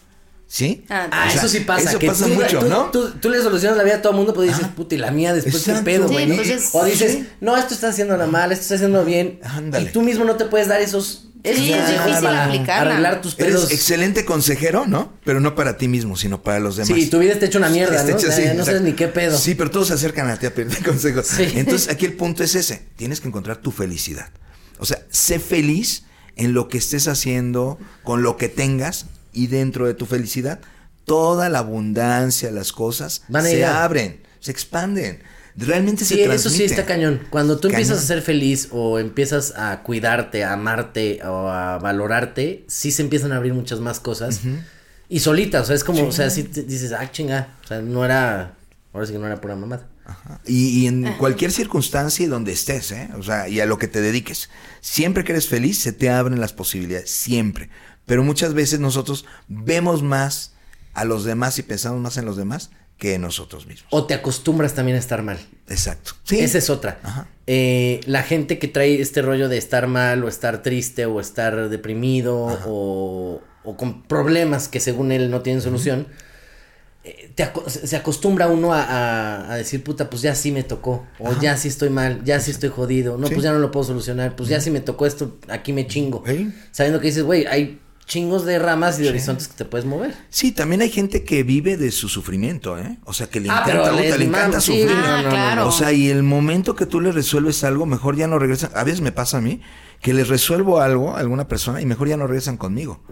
[0.53, 0.85] ¿Sí?
[0.89, 1.91] Ah, Ah, O sea, eso sí pasa.
[1.91, 2.91] eso que pasa tú, mucho, tú- ¿no?
[2.91, 5.13] Tú, tú le solucionas la vida a todo el mundo, pues dices, puta, y la
[5.13, 6.35] mía después qué pedo, Sí, güey.
[6.35, 7.29] pues es- o dices, sí.
[7.41, 9.39] no, esto está haciendo mal, esto está haciendo bien.
[9.45, 9.89] Ándale.
[9.89, 11.29] Y tú mismo no te puedes dar esos.
[11.45, 12.91] esos Sí, es difícil aplicarla.
[12.95, 13.71] Arreglar tus Eres pedos.
[13.71, 15.13] excelente consejero, ¿no?
[15.25, 16.89] Pero no para ti mismo, sino para los demás.
[16.99, 18.19] Sí, tu vida está hecha una mierda, Está ¿no?
[18.19, 18.91] hecha O sea, así, ya no sabes exacto.
[18.91, 19.39] ni qué pedo.
[19.39, 21.29] Sí, pero todos se acercan a ti a pedir consejos.
[21.29, 21.45] Sí.
[21.55, 22.83] Entonces, aquí el punto es ese.
[22.97, 24.31] Tienes que encontrar tu felicidad.
[24.81, 26.03] O sea, sé feliz
[26.35, 30.61] en lo que estés haciendo, con lo que tengas, y dentro de tu felicidad,
[31.05, 33.77] toda la abundancia, las cosas, Van a se llegar.
[33.83, 35.23] abren, se expanden.
[35.57, 36.59] Realmente Sí, se eso transmiten.
[36.59, 37.21] sí está cañón.
[37.31, 42.65] Cuando tú empiezas a ser feliz o empiezas a cuidarte, a amarte o a valorarte,
[42.69, 44.41] sí se empiezan a abrir muchas más cosas.
[45.09, 48.05] Y solitas, o sea, es como, o sea, si dices, ah, chinga, o sea, no
[48.05, 48.55] era,
[48.93, 49.89] ahora sí que no era pura mamada.
[50.47, 53.11] Y, y en cualquier circunstancia y donde estés, ¿eh?
[53.19, 54.51] O sea, y a lo que te dediques.
[54.81, 57.11] Siempre que eres feliz, se te abren las posibilidades.
[57.11, 57.71] Siempre.
[58.07, 60.53] Pero muchas veces nosotros vemos más
[60.95, 63.87] a los demás y pensamos más en los demás que en nosotros mismos.
[63.91, 65.39] O te acostumbras también a estar mal.
[65.69, 66.13] Exacto.
[66.25, 66.39] Sí.
[66.41, 66.99] Esa es otra.
[67.03, 67.29] Ajá.
[67.47, 71.69] Eh, la gente que trae este rollo de estar mal o estar triste o estar
[71.71, 72.37] deprimido
[72.67, 76.09] o, o con problemas que según él no tienen solución,
[77.05, 80.63] eh, te aco- se acostumbra uno a, a- a decir, puta, pues ya sí me
[80.63, 83.35] tocó, o ya sí estoy mal, ya sí estoy jodido, no, Sí.
[83.35, 86.23] pues ya no lo puedo solucionar, pues ya sí me tocó esto, aquí me chingo.
[86.27, 86.53] Sí.
[86.73, 87.81] Sabiendo que dices, güey, hay
[88.11, 90.13] chingos de ramas y de horizontes que te puedes mover.
[90.31, 92.99] Sí, también hay gente que vive de su sufrimiento, ¿eh?
[93.05, 94.97] O sea, que le Ah, encanta, les le encanta sí, sufrir.
[94.97, 95.69] no, no, claro.
[95.69, 98.73] O sea, y el momento que tú le resuelves algo, mejor ya no regresan.
[98.75, 99.61] A veces me pasa a mí
[100.01, 103.03] que les resuelvo algo a alguna persona y mejor ya no regresan conmigo.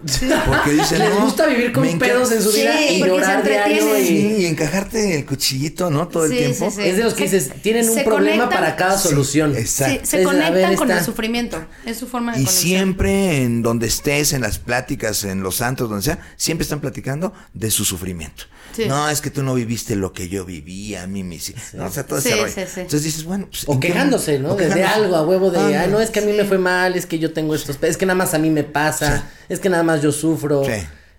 [0.46, 3.98] Porque dicen, Les no, gusta vivir con pedos en su Sí, vida y llorar diario
[3.98, 4.06] y...
[4.06, 6.08] Sí, y encajarte el cuchillito, ¿no?
[6.08, 6.70] Todo el Sí, tiempo.
[6.70, 6.88] sí, sí.
[6.88, 9.54] Es de los que Se- dices, tienen un se problema conectan- para cada solución.
[9.54, 10.00] exacto.
[10.02, 11.00] Sí, se Es- a ver, conectan con está.
[11.00, 11.64] el sufrimiento.
[11.84, 12.68] Es su forma de Y conexión.
[12.70, 17.34] siempre en donde estés, en las pláticas, en los santos, donde sea, siempre están platicando
[17.52, 18.44] de su sufrimiento.
[18.74, 18.84] Sí.
[18.86, 21.38] No, es que tú no viviste lo que yo viví, a mí me
[21.74, 22.52] no, o sea, todo ese Sí, rollo.
[22.54, 22.80] sí, sí.
[22.80, 24.52] Entonces dices, bueno, pues, O ¿en qué- quejándose, ¿no?
[24.52, 25.02] o De, de quejándose.
[25.04, 27.18] algo a huevo de, Ah, no, es que a mí me fue mal, es que
[27.18, 29.82] yo tengo estos pedos, es que nada más a mí me pasa, es que nada
[29.82, 30.64] más yo sufro.
[30.64, 30.72] Sí.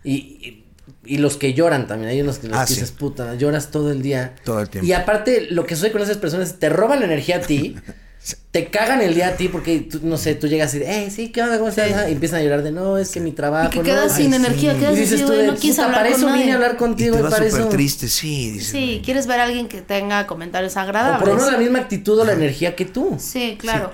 [0.04, 0.66] Y, y,
[1.06, 2.80] y los que lloran también, hay unos que, los Ah, que sí.
[2.80, 4.36] dices, puta, lloras todo el día.
[4.44, 4.88] Todo el tiempo.
[4.88, 7.76] Y aparte, lo que sucede con esas personas es te roban la energía a ti.
[8.52, 11.30] Te cagan el día a ti porque, tú, no sé, tú llegas y, eh, sí,
[11.30, 11.58] ¿qué onda?
[11.58, 11.70] ¿Cómo?
[11.70, 13.84] Ajá, Y empiezan a llorar de, no, es que mi trabajo, Y que ¿no?
[13.86, 14.36] quedas Ay, sin sí.
[14.36, 16.52] energía, quedas Y dices tú de, no quieres hablar para con eso vine nadie.
[16.52, 17.70] a hablar Y contigo, te y vas para eso...
[17.70, 18.52] triste, sí.
[18.52, 21.20] dices, Sí, quieres ver a alguien que tenga comentarios O agradables.
[21.20, 23.16] por lo menos la misma actitud o la energía que tú.
[23.20, 23.94] Sí, claro.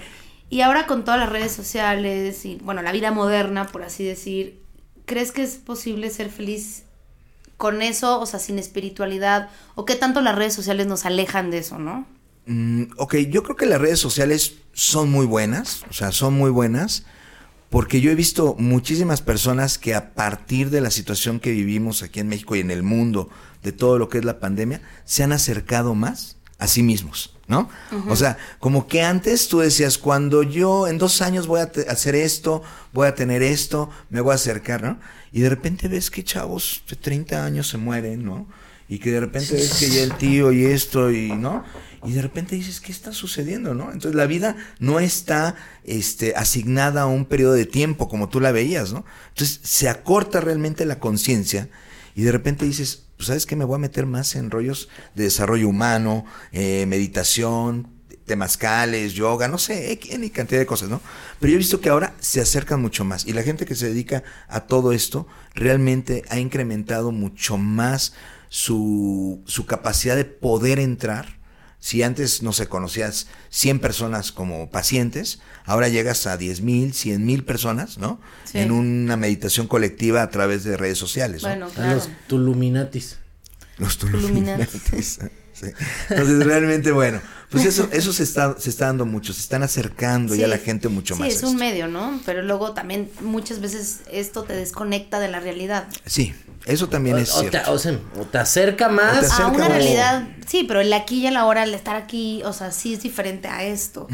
[0.49, 4.61] Y ahora con todas las redes sociales y, bueno, la vida moderna, por así decir,
[5.05, 6.83] ¿crees que es posible ser feliz
[7.57, 9.49] con eso, o sea, sin espiritualidad?
[9.75, 12.05] ¿O qué tanto las redes sociales nos alejan de eso, no?
[12.45, 16.51] Mm, ok, yo creo que las redes sociales son muy buenas, o sea, son muy
[16.51, 17.05] buenas,
[17.69, 22.19] porque yo he visto muchísimas personas que a partir de la situación que vivimos aquí
[22.19, 23.29] en México y en el mundo,
[23.63, 27.69] de todo lo que es la pandemia, se han acercado más a sí mismos, ¿no?
[28.07, 32.15] O sea, como que antes tú decías, cuando yo en dos años voy a hacer
[32.15, 34.99] esto, voy a tener esto, me voy a acercar, ¿no?
[35.31, 38.47] Y de repente ves que chavos de 30 años se mueren, ¿no?
[38.87, 41.63] Y que de repente ves que ya el tío y esto y, ¿no?
[42.03, 43.85] Y de repente dices, ¿qué está sucediendo, no?
[43.85, 48.51] Entonces la vida no está este, asignada a un periodo de tiempo como tú la
[48.51, 49.05] veías, ¿no?
[49.29, 51.69] Entonces se acorta realmente la conciencia
[52.15, 53.55] y de repente dices, pues, ¿sabes qué?
[53.55, 57.87] Me voy a meter más en rollos de desarrollo humano, eh, meditación,
[58.25, 61.01] temazcales, yoga, no sé, ni cantidad de cosas, ¿no?
[61.39, 63.87] Pero yo he visto que ahora se acercan mucho más y la gente que se
[63.87, 68.13] dedica a todo esto realmente ha incrementado mucho más
[68.49, 71.39] su, su capacidad de poder entrar.
[71.85, 77.23] Si antes, no sé, conocías 100 personas como pacientes, ahora llegas a 10 mil, 100
[77.23, 78.19] mil personas, ¿no?
[78.43, 78.57] Sí.
[78.57, 81.49] En una meditación colectiva a través de redes sociales, ¿no?
[81.49, 81.93] Bueno, claro.
[81.93, 83.17] los Tuluminatis.
[83.77, 85.19] Los Tuluminatis.
[85.55, 85.67] Sí.
[86.09, 90.35] Entonces, realmente, bueno, pues eso, eso se está, se está dando mucho, se están acercando
[90.35, 90.51] ya Sí.
[90.51, 91.33] la gente mucho sí, más.
[91.33, 92.19] es a un medio, ¿no?
[92.25, 95.87] Pero luego también muchas veces esto te desconecta de la realidad.
[96.05, 96.33] Sí,
[96.65, 97.71] eso también es O, o te, cierto.
[97.71, 99.39] o sea, o te acerca más.
[99.39, 102.41] O a una o- realidad, sí, pero el aquí y el ahora, el estar aquí,
[102.43, 104.07] o sea, sí es diferente a esto.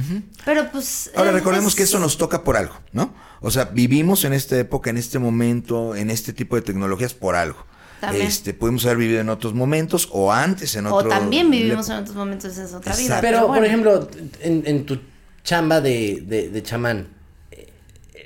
[0.45, 1.12] Pero pues...
[1.16, 3.14] Ahora eh, recordemos es- que esto nos toca por algo, ¿no?
[3.41, 7.36] O sea, vivimos en esta época, en este momento, en este tipo de tecnologías por
[7.36, 7.66] algo.
[7.99, 8.26] También.
[8.28, 11.10] Este, pudimos haber vivido en otros momentos o antes en O otro.
[11.10, 13.20] también vivimos en otros momentos es otra vida.
[13.22, 14.10] Pero, por ejemplo,
[14.41, 14.99] en, en tu
[15.43, 17.08] chamba de, de, de chamán,
[17.52, 17.72] eh,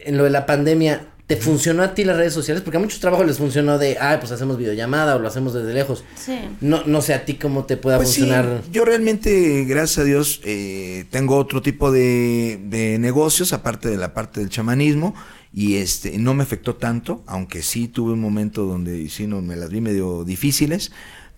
[0.05, 2.61] en lo de la pandemia, ¿te funcionó a ti las redes sociales?
[2.63, 5.73] Porque a muchos trabajos les funcionó de, ah, pues hacemos videollamada o lo hacemos desde
[5.73, 6.03] lejos.
[6.15, 6.37] Sí.
[6.61, 8.61] No, no sé a ti cómo te pueda Pues sí, funcionar.
[8.71, 14.13] yo realmente, gracias a Dios, eh, tengo otro tipo de, de negocios, aparte de la
[14.13, 15.15] parte del chamanismo,
[15.51, 19.55] y este no me afectó tanto, aunque sí tuve un momento donde sí no, me
[19.55, 20.91] las vi medio difíciles,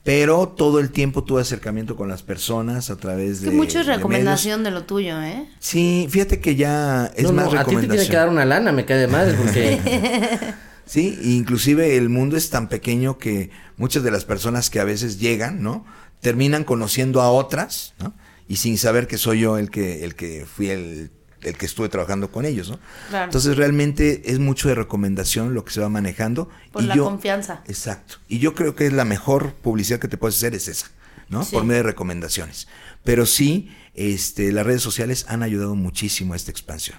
[0.08, 3.50] pero todo el tiempo tuve acercamiento con las personas a través de.
[3.50, 5.50] Que mucho es de recomendación de lo tuyo, ¿eh?
[5.60, 8.12] Sí, fíjate que ya es no, más no, a ti te tiene recomendación.
[8.12, 9.82] que dar una lana, me cae de madre, porque
[10.86, 15.20] Sí, inclusive el mundo es tan pequeño que muchas de las personas que a veces
[15.20, 15.86] llegan, ¿no?
[16.22, 18.14] Terminan conociendo a otras, ¿no?
[18.48, 21.12] Y sin saber que soy yo el que, el que fui el,
[21.48, 22.80] el que estuve trabajando con ellos, ¿no?
[23.10, 23.26] Claro.
[23.26, 26.50] Entonces realmente es mucho de recomendación lo que se va manejando.
[26.72, 27.64] Por y la yo, confianza.
[27.68, 28.16] Exacto.
[28.28, 30.88] Y yo creo que es la mejor publicidad que te puedes hacer es esa,
[31.30, 31.44] ¿no?
[31.44, 31.54] Sí.
[31.54, 32.68] Por medio de recomendaciones.
[33.04, 36.98] Pero sí, este, las redes sociales han ayudado muchísimo a esta expansión.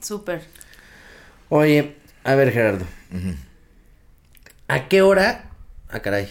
[0.00, 0.44] Súper.
[1.48, 2.84] Oye, a ver, Gerardo.
[4.68, 5.50] ¿A qué hora?
[5.88, 6.28] Ah, caray.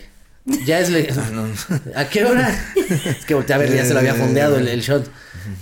[0.65, 1.17] Ya es legal.
[1.21, 1.47] Ah, no.
[1.95, 2.49] ¿A qué hora?
[3.05, 5.09] es que volteé a ver, ya se lo había fondeado el, el shot.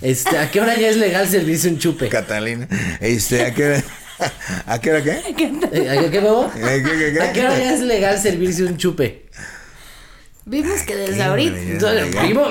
[0.02, 2.08] Este, ¿a qué hora ya es legal servirse un chupe?
[2.08, 2.68] Catalina,
[3.00, 3.82] este, ¿a qué hora,
[4.66, 5.10] ¿a qué hora qué?
[5.72, 6.20] Eh, ¿A qué?
[6.54, 7.22] Eh, ¿qué, qué, qué?
[7.22, 9.26] ¿A qué hora ya es legal servirse un chupe?
[10.46, 11.56] Vimos que desde ahorita.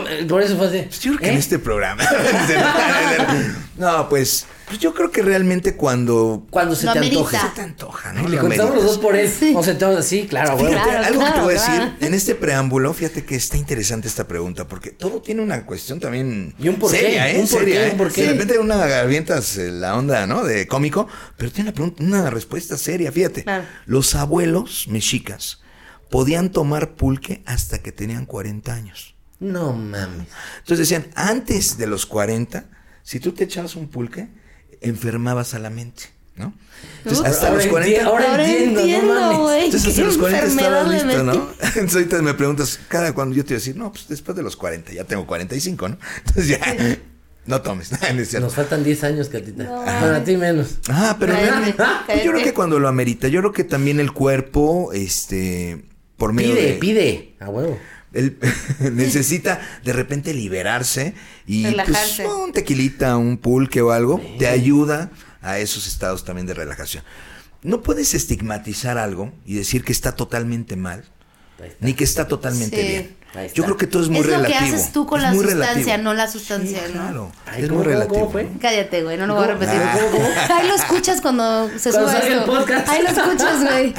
[0.07, 0.81] eh, por eso fue así.
[0.83, 1.31] Pues yo creo que ¿Eh?
[1.31, 2.03] en este programa.
[3.77, 7.19] no, pues Pues yo creo que realmente cuando Cuando se Lo te amerita.
[7.21, 7.37] antoje.
[7.39, 8.29] se te antoja, ¿no?
[8.29, 9.29] Le Lo contamos los dos por él.
[9.29, 9.53] Sí.
[9.55, 10.57] O sea, sí, claro.
[10.57, 11.83] Fíjate, Claro, algo que te claro, voy a claro.
[11.85, 15.99] decir, en este preámbulo, fíjate que está interesante esta pregunta, porque todo tiene una cuestión
[15.99, 17.39] también Y un porqué, seria, ¿eh?
[17.39, 17.91] un porqué, Seria, ¿eh?
[17.91, 18.21] un porqué.
[18.21, 20.43] De repente una avientas eh, la onda, ¿no?
[20.43, 23.43] De cómico, pero tiene una, pregunta- una respuesta seria, fíjate.
[23.43, 23.65] Claro.
[23.87, 25.61] Los abuelos mexicas
[26.09, 29.15] podían tomar pulque hasta que tenían 40 años.
[29.39, 30.27] No mames.
[30.59, 32.65] Entonces decían, antes de los 40,
[33.03, 34.27] si tú te echabas un pulque,
[34.81, 36.03] enfermabas a la mente,
[36.35, 36.53] ¿no?
[36.99, 38.05] Entonces, hasta Ahora los enti- 40...
[38.05, 39.37] ahora Ahora entiendo, no entiendo, mames.
[39.39, 39.65] güey.
[39.65, 41.33] Entonces hasta los 40 enfermedad estabas me listo, ¿no?
[41.61, 44.43] Entonces ahorita me preguntas, cada cuando yo te voy a decir, no, pues después de
[44.43, 45.97] los 40, ya tengo 45, ¿no?
[46.25, 46.97] Entonces ya,
[47.45, 47.91] no tomes,
[48.33, 48.39] no.
[48.39, 49.63] Nos faltan 10 años, Catita.
[49.63, 49.81] No.
[49.81, 50.77] Bueno, a ti menos.
[50.89, 52.23] Ah, pero realmente, cállate.
[52.25, 55.83] yo creo que cuando lo amerita, yo creo que también el cuerpo, este,
[56.15, 56.73] por medio Pide, de...
[56.75, 57.35] pide.
[57.39, 57.77] A huevo.
[58.13, 58.37] Él
[58.93, 61.13] necesita de repente liberarse
[61.45, 62.27] y pues, Relajarse.
[62.27, 67.03] un tequilita, un pulque o algo, te ayuda a esos estados también de relajación.
[67.61, 71.03] No puedes estigmatizar algo y decir que está totalmente mal,
[71.81, 72.87] ni que está totalmente Sí.
[72.87, 73.19] bien.
[73.53, 74.59] Yo creo que todo es muy es lo relativo.
[74.59, 75.97] que haces tú con Es la sustancia, relativo.
[76.03, 77.01] no la sustancia, Sí, ¿no?
[77.01, 77.31] claro.
[77.45, 78.19] Ay, es ¿cómo- muy relativo.
[78.21, 78.43] cómo fue?
[78.45, 78.59] ¿no?
[78.59, 79.75] Cállate, güey, no lo voy a repetir.
[79.79, 80.57] Ah.
[80.57, 82.45] Ahí lo escuchas cuando se Cuando esto.
[82.47, 82.89] podcast.
[82.89, 83.93] Ahí lo escuchas, güey.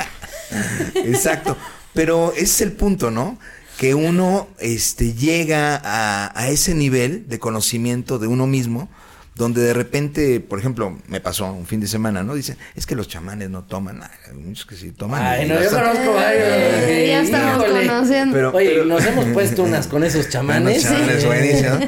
[1.07, 1.57] Exacto.
[1.95, 3.39] Pero ese es el punto, ¿no?
[3.81, 8.91] Que uno este, llega a, a ese nivel de conocimiento de uno mismo,
[9.37, 12.35] donde de repente, por ejemplo, me pasó un fin de semana, ¿no?
[12.35, 14.03] Dicen, es que los chamanes no toman.
[14.03, 15.23] Hay muchos que sí toman.
[15.25, 16.45] Ay, no, yo conozco varios.
[16.47, 18.35] Eh, ya estamos conociendo.
[18.35, 20.85] Pero- Oye, nos hemos puesto unas con esos chamanes.
[20.85, 21.27] Unos chamanes Sí.
[21.27, 21.87] buenísimos, ¿no?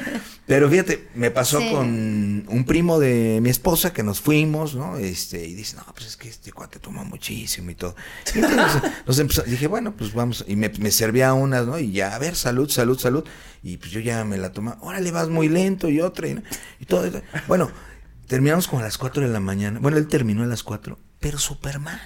[0.55, 1.71] Pero fíjate, me pasó Sí.
[1.73, 4.99] con un primo de mi esposa que nos fuimos, ¿no?
[4.99, 7.97] Este, y dice, no, pues es que este cuate toma muchísimo y todo.
[8.35, 11.79] Y entonces nos empezó- dije, bueno, pues vamos, y me, me servía unas, ¿no?
[11.79, 13.25] Y ya, a ver, salud, salud, salud.
[13.63, 16.43] Y pues yo ya me la tomaba, órale, vas muy lento y otra, y, ¿no?
[16.81, 17.07] y todo.
[17.07, 17.23] y todo.
[17.49, 17.71] Bueno,
[18.27, 19.79] terminamos como a las 4 de la mañana.
[19.81, 21.99] Bueno, él terminó a las 4, pero súper mal.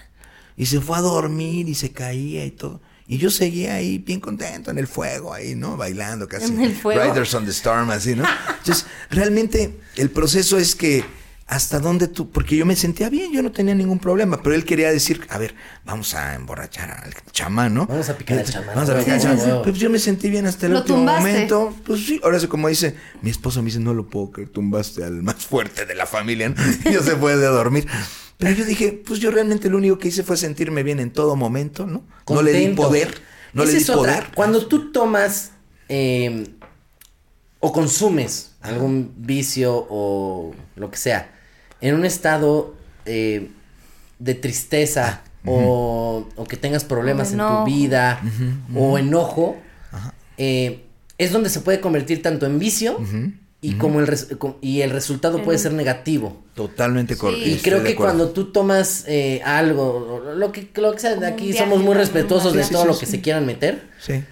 [0.57, 2.81] Y se fue a dormir y se caía y todo.
[3.09, 5.77] Y yo seguía ahí bien contento en el fuego, ahí, ¿no?
[5.77, 6.47] Bailando casi.
[6.53, 7.03] ¿En el fuego?
[7.03, 8.25] Riders on the Storm, así, ¿no?
[8.59, 11.05] Entonces, realmente el proceso es que
[11.47, 14.65] hasta dónde tú, porque yo me sentía bien, yo no tenía ningún problema, pero él
[14.65, 15.55] quería decir, a ver,
[15.85, 17.87] vamos a emborrachar al chamán, ¿no?
[17.87, 18.75] Vamos a picar al chamán.
[18.75, 19.63] Vamos a picar al chamán.
[19.63, 21.21] Pues yo me sentí bien hasta el Lo último tumbaste.
[21.21, 21.77] momento.
[21.87, 25.05] Pues sí, ahora sí, como dice, mi esposo me dice, no lo puedo creer, tumbaste
[25.05, 26.57] al más fuerte de la familia, ¿no?
[26.91, 27.87] Y yo se fue de dormir.
[28.39, 31.37] Pero yo dije, pues yo realmente lo único que hice fue sentirme bien en todo
[31.37, 32.05] momento, ¿no?
[32.29, 32.83] No le di Contento.
[32.83, 33.15] poder,
[33.55, 34.13] no Esa le di es otra.
[34.17, 34.35] poder.
[34.35, 35.53] Cuando tú tomas
[35.89, 36.47] eh,
[37.61, 41.33] o consumes algún vicio o lo que sea
[41.81, 42.75] en un estado
[43.07, 43.51] eh,
[44.19, 48.21] de tristeza o, o que tengas problemas en tu vida
[48.75, 49.57] o enojo,
[50.37, 50.83] eh,
[51.19, 52.99] es donde se puede convertir tanto en vicio
[53.69, 54.29] y como el res-
[54.61, 56.43] y el resultado puede ser negativo.
[56.55, 57.47] Totalmente correcto.
[57.47, 61.19] Y estoy creo de que cuando tú tomas eh, algo, lo que, lo que sea,
[61.27, 63.01] aquí somos muy respetuosos de Sí, sí, todo sí, lo sí.
[63.01, 64.23] que se quieran meter, Sí.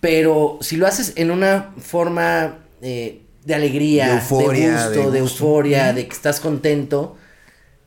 [0.00, 4.96] pero si lo haces en una forma eh, de alegría, De de, euforia, gusto, de
[4.96, 5.44] de, gusto.
[5.44, 7.16] euforia, de que estás contento,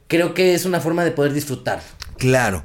[0.08, 1.82] creo que es una forma de poder disfrutar.
[2.18, 2.64] Claro.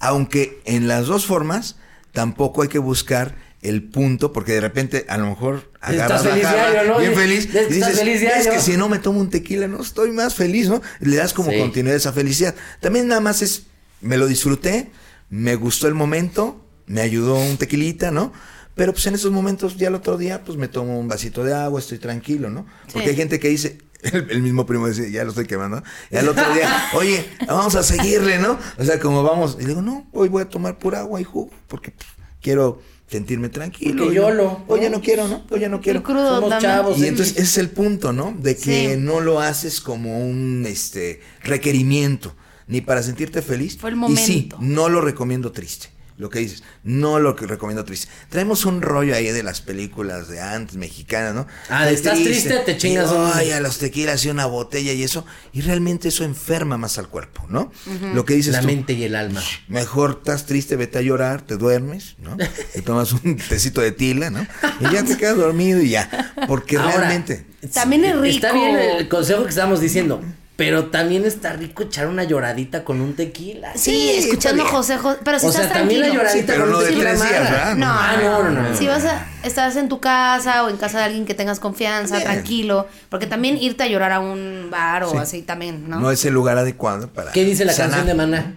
[0.00, 1.76] Aunque en las dos formas
[2.12, 6.48] tampoco hay que buscar el punto, porque de repente a lo mejor agarras la feliz
[6.48, 6.98] diario, ¿no?
[7.00, 8.52] bien feliz, y estás dices, feliz es diario".
[8.52, 10.80] que si no me tomo un tequila no estoy más feliz, ¿no?
[11.00, 11.58] Le das como Sí.
[11.58, 12.54] continuidad a esa felicidad.
[12.80, 13.64] También nada más es,
[14.00, 14.90] me lo disfruté,
[15.28, 18.32] me gustó el momento, me ayudó un tequilita, ¿no?
[18.76, 21.52] Pero pues en esos momentos ya el otro día pues me tomo un vasito de
[21.52, 22.64] agua, estoy tranquilo, ¿no?
[22.92, 23.10] Porque Sí.
[23.10, 25.82] hay gente que dice, el, el mismo primo dice, ya lo estoy quemando,
[26.12, 28.56] y al otro día, oye, vamos a seguirle, ¿no?
[28.78, 31.50] O sea, como vamos, y digo, no, hoy voy a tomar pura agua y jugo,
[31.66, 32.06] porque pues,
[32.40, 34.04] quiero sentirme tranquilo.
[34.04, 34.96] Porque no- YOLO, Hoy ya ¿no?
[34.96, 35.44] no quiero, ¿no?
[35.50, 36.02] Hoy ya no quiero.
[36.02, 36.98] Crudo Somos chavos.
[36.98, 38.34] Y entonces ese es el punto, ¿no?
[38.38, 38.96] De que Sí.
[38.98, 42.34] no lo haces como un este requerimiento,
[42.66, 43.76] ni para sentirte feliz.
[43.78, 44.58] Fue el Y sí, momento.
[44.60, 45.88] no lo recomiendo triste.
[46.18, 48.08] Lo que dices, no lo que recomiendo triste.
[48.28, 51.46] Traemos un rollo ahí de las películas de antes, mexicanas, ¿no?
[51.70, 55.04] Ah, de estás triste, te chingas y, Ay, a los tequilas y una botella y
[55.04, 55.24] eso.
[55.52, 57.70] Y realmente eso enferma más al cuerpo, ¿no?
[58.14, 58.66] Lo que dices La tú.
[58.66, 59.40] mente y el alma.
[59.68, 62.36] Mejor estás triste, vete a llorar, te duermes, ¿no?
[62.72, 64.44] Te tomas un tecito de tila, ¿no?
[64.80, 66.34] Y ya te quedas dormido y ya.
[66.48, 67.46] Porque Ahora, realmente.
[67.72, 68.34] También es rico.
[68.34, 70.20] Está bien el consejo que estamos diciendo,
[70.58, 73.70] pero también está rico echar una lloradita con un tequila.
[73.76, 74.64] Sí, Sí, escuchando.
[74.64, 75.20] José José.
[75.24, 76.24] Pero si o estás sea, también la tranquilo.
[76.24, 77.50] lloradita Sí, pero con no un de tequila tres días, amarga.
[77.56, 77.76] ¿verdad?
[77.76, 78.76] No, Ah, no, no, no.
[78.76, 82.18] Si vas a, estás en tu casa o en casa de alguien que tengas confianza,
[82.20, 82.88] tranquilo.
[83.08, 85.16] Porque también irte a llorar a un bar o Sí.
[85.18, 86.00] así también, ¿no?
[86.00, 86.10] ¿no?
[86.10, 87.30] es el lugar adecuado para.
[87.30, 87.90] ¿Qué dice la sanar.
[87.98, 88.54] canción de Maná?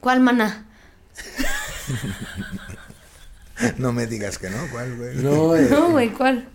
[0.00, 0.66] ¿Cuál mana?
[3.78, 5.16] No me digas que no, ¿cuál, güey?
[5.16, 6.48] No, eh, No, güey, ¿cuál?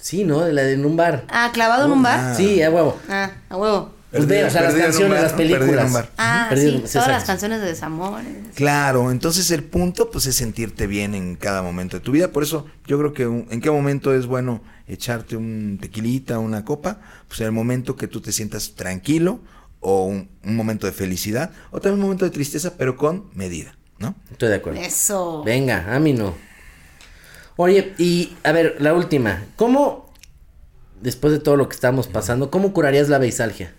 [0.00, 0.40] Sí, ¿no?
[0.44, 1.24] De la de en un bar.
[1.28, 2.18] Ah, clavado en un bar.
[2.32, 2.34] Ah.
[2.34, 2.98] Sí, a huevo.
[3.08, 3.94] Ah, a huevo.
[4.10, 5.86] Pues ve, o sea, las canciones, bar, las películas.
[5.88, 6.10] un bar.
[6.16, 7.10] Ah, Perdido- sí, sí, todas exacto.
[7.12, 8.20] las canciones de desamor.
[8.54, 12.28] Claro, entonces el punto pues es sentirte bien en cada momento de tu vida.
[12.32, 16.64] Por eso yo creo que un- en qué momento es bueno echarte un tequilita, una
[16.64, 19.40] copa, pues en el momento que tú te sientas tranquilo
[19.80, 23.76] o un, un momento de felicidad o también un momento de tristeza, pero con medida,
[23.98, 24.14] ¿no?
[24.30, 24.80] Estoy de acuerdo.
[24.80, 25.42] Eso.
[25.44, 26.34] Venga, a mí no.
[27.60, 29.44] Oye, y a ver, la última.
[29.56, 30.12] ¿Cómo,
[31.02, 33.74] después de todo lo que estamos pasando, cómo curarías la beisalgia?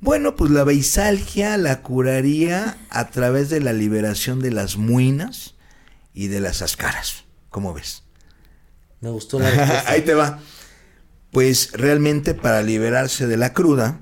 [0.00, 5.54] Bueno, pues la beisalgia la curaría a través de la liberación de las muinas
[6.12, 7.24] y de las ascaras.
[7.48, 8.02] ¿Cómo ves?
[9.00, 9.84] Me gustó la respuesta.
[9.90, 10.40] Ahí te va.
[11.30, 14.00] Pues realmente para liberarse de la cruda,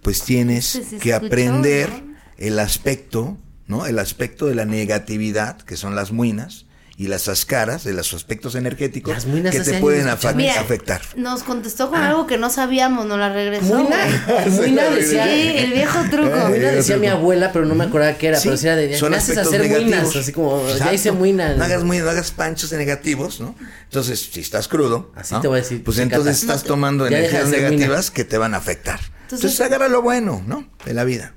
[0.00, 1.90] pues tienes que aprender
[2.38, 3.84] el aspecto, ¿no?
[3.84, 6.64] El aspecto de la negatividad, que son las muinas,
[7.02, 11.00] y las ascaras, de los aspectos energéticos que te pueden no afa- Mira, afectar.
[11.16, 13.74] nos contestó con algo que no sabíamos, nos la regresó.
[13.74, 13.96] Muina,
[14.28, 14.50] güey.
[14.50, 16.36] Muina decía, Sí, el viejo truco.
[16.48, 19.10] Muina decía mi abuela, pero no me acordaba qué era, Sí, pero decía de, son
[19.10, 19.98] me haces aspectos hacer negativos.
[20.00, 20.94] muinas, así como, ya Exacto.
[20.94, 21.56] hice muinas.
[21.56, 23.54] No hagas, muinas, no hagas panchos negativos, ¿no?
[23.84, 25.40] Entonces, si estás crudo, Así ¿no?
[25.40, 26.54] te voy a decir, Pues entonces cata.
[26.54, 29.00] estás tomando Ya deja de energías negativas que te van a afectar.
[29.00, 30.68] Entonces, Entonces- agarra lo bueno, ¿no?
[30.84, 31.34] De la vida.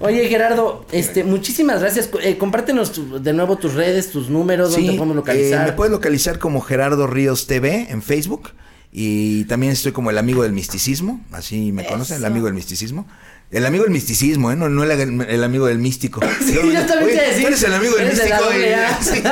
[0.00, 2.08] Oye, Gerardo, este, muchísimas gracias.
[2.22, 5.66] Eh, compártenos tu- de nuevo tus redes, tus números, te podemos eh, localizar.
[5.66, 8.50] me puedes localizar como Gerardo Ríos TV en Facebook.
[8.92, 11.24] Y también estoy como el amigo del misticismo.
[11.30, 12.26] Así me conocen, el Eso.
[12.32, 13.06] amigo del misticismo.
[13.52, 14.56] El amigo del misticismo, ¿eh?
[14.56, 14.90] No, no el,
[15.22, 16.20] el amigo del místico.
[16.44, 17.46] Sí, yo también "Oye, te decía.
[17.48, 18.58] Eres el amigo del eres de la místico.
[18.58, 19.22] y- sí.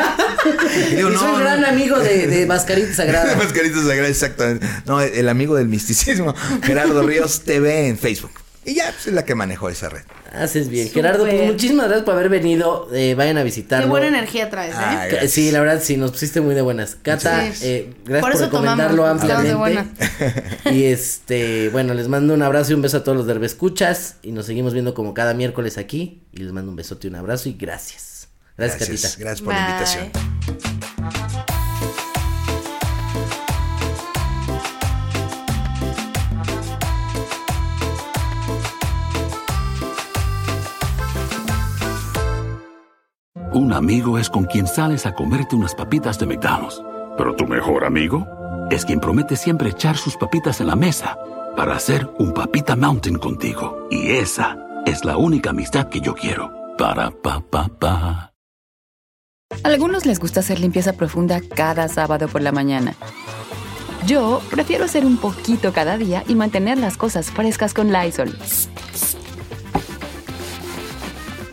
[0.93, 1.67] Y digo, y soy "No, un gran no".
[1.69, 3.35] amigo de, de Mascarita Sagrada.
[3.37, 4.67] Mascaritas sagradas, exactamente.
[4.87, 6.35] No, el amigo del misticismo.
[6.63, 8.33] Gerardo Ríos TV en Facebook.
[8.69, 10.03] Y ya, pues es la que manejó esa red.
[10.33, 10.91] Haces bien.
[10.91, 12.87] Gerardo, pues muchísimas gracias por haber venido.
[12.93, 13.87] Eh, vayan a visitarlo.
[13.87, 14.79] Qué buena energía traes, ¿eh?
[14.79, 15.33] Ay, Ca- gracias.
[15.33, 16.97] Sí, la verdad, sí, nos pusiste muy de buenas.
[17.01, 20.05] Cata, eh, gracias Por por, recomendarlo de ampliamente.
[20.71, 24.17] Y este, bueno, les mando un abrazo y un beso a todos los de escuchas
[24.23, 26.23] Y nos seguimos viendo como cada miércoles aquí.
[26.33, 28.29] Y les mando un besote y un abrazo y gracias.
[28.59, 29.25] Gracias, Gracias, Catita.
[29.25, 30.88] gracias por la invitación.
[43.59, 46.81] Un amigo es con quien sales a comerte unas papitas de McDonald's.
[47.17, 48.25] Pero tu mejor amigo
[48.71, 51.19] es quien promete siempre echar sus papitas en la mesa
[51.57, 53.89] para hacer un papita mountain contigo.
[53.91, 54.57] Y esa
[54.87, 56.53] es la única amistad que yo quiero.
[56.79, 58.33] Para pa pa pa.
[59.65, 62.95] Algunos les gusta hacer limpieza profunda cada sábado por la mañana.
[64.07, 68.39] Yo prefiero hacer un poquito cada día y mantener las cosas frescas con Lysol.